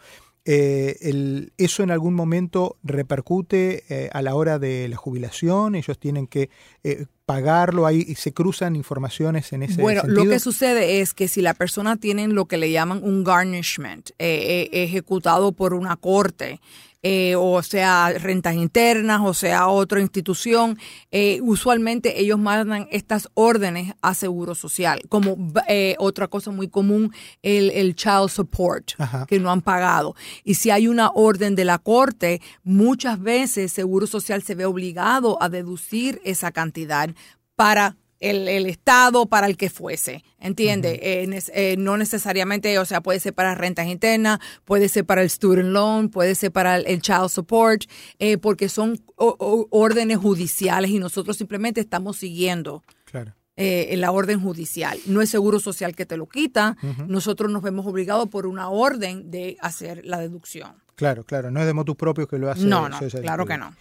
Eh, 0.46 0.96
el- 1.02 1.52
¿Eso 1.58 1.82
en 1.82 1.90
algún 1.90 2.14
momento 2.14 2.76
repercute 2.82 3.84
eh, 3.88 4.10
a 4.12 4.22
la 4.22 4.34
hora 4.34 4.58
de 4.58 4.88
la 4.88 4.96
jubilación? 4.96 5.74
¿Ellos 5.74 5.98
tienen 5.98 6.26
que 6.26 6.48
eh, 6.82 7.04
pagarlo? 7.26 7.86
Ahí 7.86 8.04
y 8.08 8.14
se 8.14 8.32
cruzan 8.32 8.74
informaciones 8.74 9.52
en 9.52 9.62
ese 9.62 9.82
Bueno, 9.82 10.00
sentido. 10.02 10.24
lo 10.24 10.30
que 10.30 10.40
sucede 10.40 11.00
es 11.00 11.12
que 11.12 11.28
si 11.28 11.42
la 11.42 11.54
persona 11.54 11.96
tiene 11.96 12.26
lo 12.28 12.46
que 12.46 12.56
le 12.56 12.70
llaman 12.70 13.02
un 13.04 13.22
garnishment 13.22 14.10
eh, 14.18 14.68
eh, 14.72 14.82
ejecutado 14.84 15.52
por 15.52 15.74
una 15.74 15.96
corte, 15.96 16.60
eh, 17.02 17.34
o 17.36 17.62
sea, 17.62 18.12
rentas 18.12 18.54
internas, 18.54 19.20
o 19.24 19.34
sea, 19.34 19.68
otra 19.68 20.00
institución, 20.00 20.78
eh, 21.10 21.40
usualmente 21.42 22.20
ellos 22.20 22.38
mandan 22.38 22.88
estas 22.90 23.28
órdenes 23.34 23.94
a 24.02 24.14
Seguro 24.14 24.54
Social. 24.54 25.02
Como 25.08 25.36
eh, 25.68 25.96
otra 25.98 26.28
cosa 26.28 26.50
muy 26.50 26.68
común, 26.68 27.12
el, 27.42 27.70
el 27.70 27.94
child 27.94 28.28
support, 28.28 28.92
Ajá. 28.98 29.26
que 29.26 29.38
no 29.38 29.50
han 29.50 29.62
pagado. 29.62 30.14
Y 30.44 30.54
si 30.54 30.70
hay 30.70 30.88
una 30.88 31.10
orden 31.10 31.54
de 31.54 31.64
la 31.64 31.78
corte, 31.78 32.40
muchas 32.62 33.20
veces 33.20 33.72
Seguro 33.72 34.06
Social 34.06 34.42
se 34.42 34.54
ve 34.54 34.66
obligado 34.66 35.42
a 35.42 35.48
deducir 35.48 36.20
esa 36.24 36.52
cantidad 36.52 37.10
para 37.56 37.96
el, 38.20 38.46
el 38.48 38.66
Estado, 38.66 39.26
para 39.26 39.46
el 39.46 39.56
que 39.56 39.70
fuese, 39.70 40.22
¿entiende? 40.38 41.00
Eh, 41.02 41.26
nes- 41.26 41.50
eh, 41.54 41.76
no 41.78 41.96
necesariamente, 41.96 42.78
o 42.78 42.84
sea, 42.84 43.00
puede 43.02 43.18
ser 43.18 43.34
para 43.34 43.54
rentas 43.54 43.86
internas, 43.86 44.38
puede 44.64 44.88
ser 44.88 45.04
para 45.06 45.22
el 45.22 45.30
student 45.30 45.70
loan, 45.70 46.10
puede 46.10 46.34
ser 46.34 46.52
para 46.52 46.76
el, 46.76 46.86
el 46.86 47.00
child 47.00 47.28
support, 47.30 47.84
eh, 48.18 48.36
porque 48.38 48.68
son 48.68 49.02
o- 49.16 49.36
o- 49.38 49.66
órdenes 49.70 50.18
judiciales 50.18 50.90
y 50.90 50.98
nosotros 50.98 51.36
simplemente 51.38 51.80
estamos 51.80 52.18
siguiendo 52.18 52.82
Claro. 53.06 53.34
eh, 53.56 53.94
la 53.96 54.12
orden 54.12 54.40
judicial. 54.40 54.98
No 55.06 55.22
es 55.22 55.30
seguro 55.30 55.58
social 55.58 55.94
que 55.96 56.06
te 56.06 56.16
lo 56.16 56.26
quita, 56.28 56.76
nosotros 57.08 57.50
nos 57.50 57.62
vemos 57.62 57.86
obligados 57.86 58.28
por 58.28 58.46
una 58.46 58.68
orden 58.70 59.30
de 59.30 59.56
hacer 59.60 60.04
la 60.04 60.18
deducción. 60.18 60.72
Claro, 61.00 61.24
claro, 61.24 61.50
no 61.50 61.60
es 61.60 61.66
de 61.66 61.74
motus 61.74 61.96
propios 61.96 62.28
que 62.28 62.38
lo 62.38 62.50
hace. 62.50 62.64
No, 62.64 62.88
no, 62.88 62.98
claro 63.00 63.44
que 63.46 63.58
no. 63.58 63.72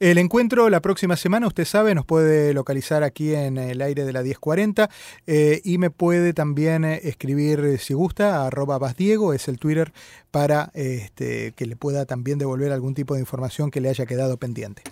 El 0.00 0.18
encuentro 0.18 0.68
la 0.68 0.80
próxima 0.80 1.16
semana, 1.16 1.46
usted 1.46 1.64
sabe, 1.64 1.94
nos 1.94 2.06
puede 2.06 2.52
localizar 2.54 3.04
aquí 3.04 3.34
en 3.34 3.56
el 3.56 3.80
aire 3.82 4.04
de 4.04 4.12
la 4.12 4.22
1040 4.22 4.90
eh, 5.32 5.60
y 5.62 5.78
me 5.78 5.90
puede 5.90 6.32
también 6.32 6.84
eh, 6.84 7.02
escribir, 7.04 7.60
eh, 7.60 7.78
si 7.78 7.94
gusta, 7.94 8.38
a 8.38 8.48
arroba 8.48 8.78
basdiego, 8.78 9.32
es 9.32 9.46
el 9.46 9.60
Twitter, 9.60 9.92
para 10.32 10.72
este, 10.74 11.52
que 11.52 11.66
le 11.66 11.76
pueda 11.76 12.04
también 12.04 12.36
devolver 12.36 12.72
algún 12.72 12.94
tipo 12.94 13.14
de 13.14 13.20
información 13.20 13.70
que 13.70 13.80
le 13.80 13.90
haya 13.90 14.06
quedado 14.06 14.38
pendiente. 14.38 14.82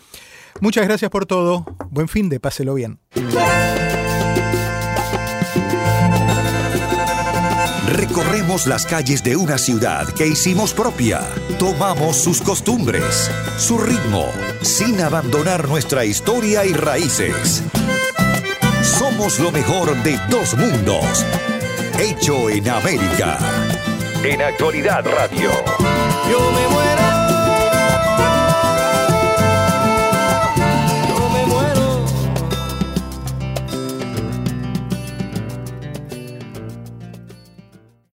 Muchas 0.61 0.87
gracias 0.87 1.11
por 1.11 1.27
todo. 1.27 1.66
Buen 1.90 2.07
fin 2.07 2.29
de, 2.29 2.38
páselo 2.38 2.74
bien. 2.74 3.01
Recorremos 7.90 8.68
las 8.68 8.87
calles 8.87 9.24
de 9.24 9.35
una 9.35 9.59
ciudad 9.59 10.07
que 10.14 10.29
hicimos 10.29 10.72
propia. 10.72 11.20
Tomamos 11.59 12.16
sus 12.16 12.40
costumbres, 12.42 13.29
su 13.57 13.77
ritmo, 13.77 14.27
sin 14.62 15.01
abandonar 15.01 15.68
nuestra 15.68 16.05
historia 16.05 16.64
y 16.64 16.74
raíces. 16.74 17.64
Somos 19.18 19.40
lo 19.40 19.50
mejor 19.50 20.00
de 20.04 20.16
dos 20.31 20.57
mundos. 20.57 21.26
Hecho 21.98 22.48
en 22.50 22.68
América. 22.68 23.37
En 24.22 24.40
Actualidad 24.40 25.04
Radio. 25.04 25.50
Yo 26.31 26.38
me 26.52 26.68
muero 26.68 26.77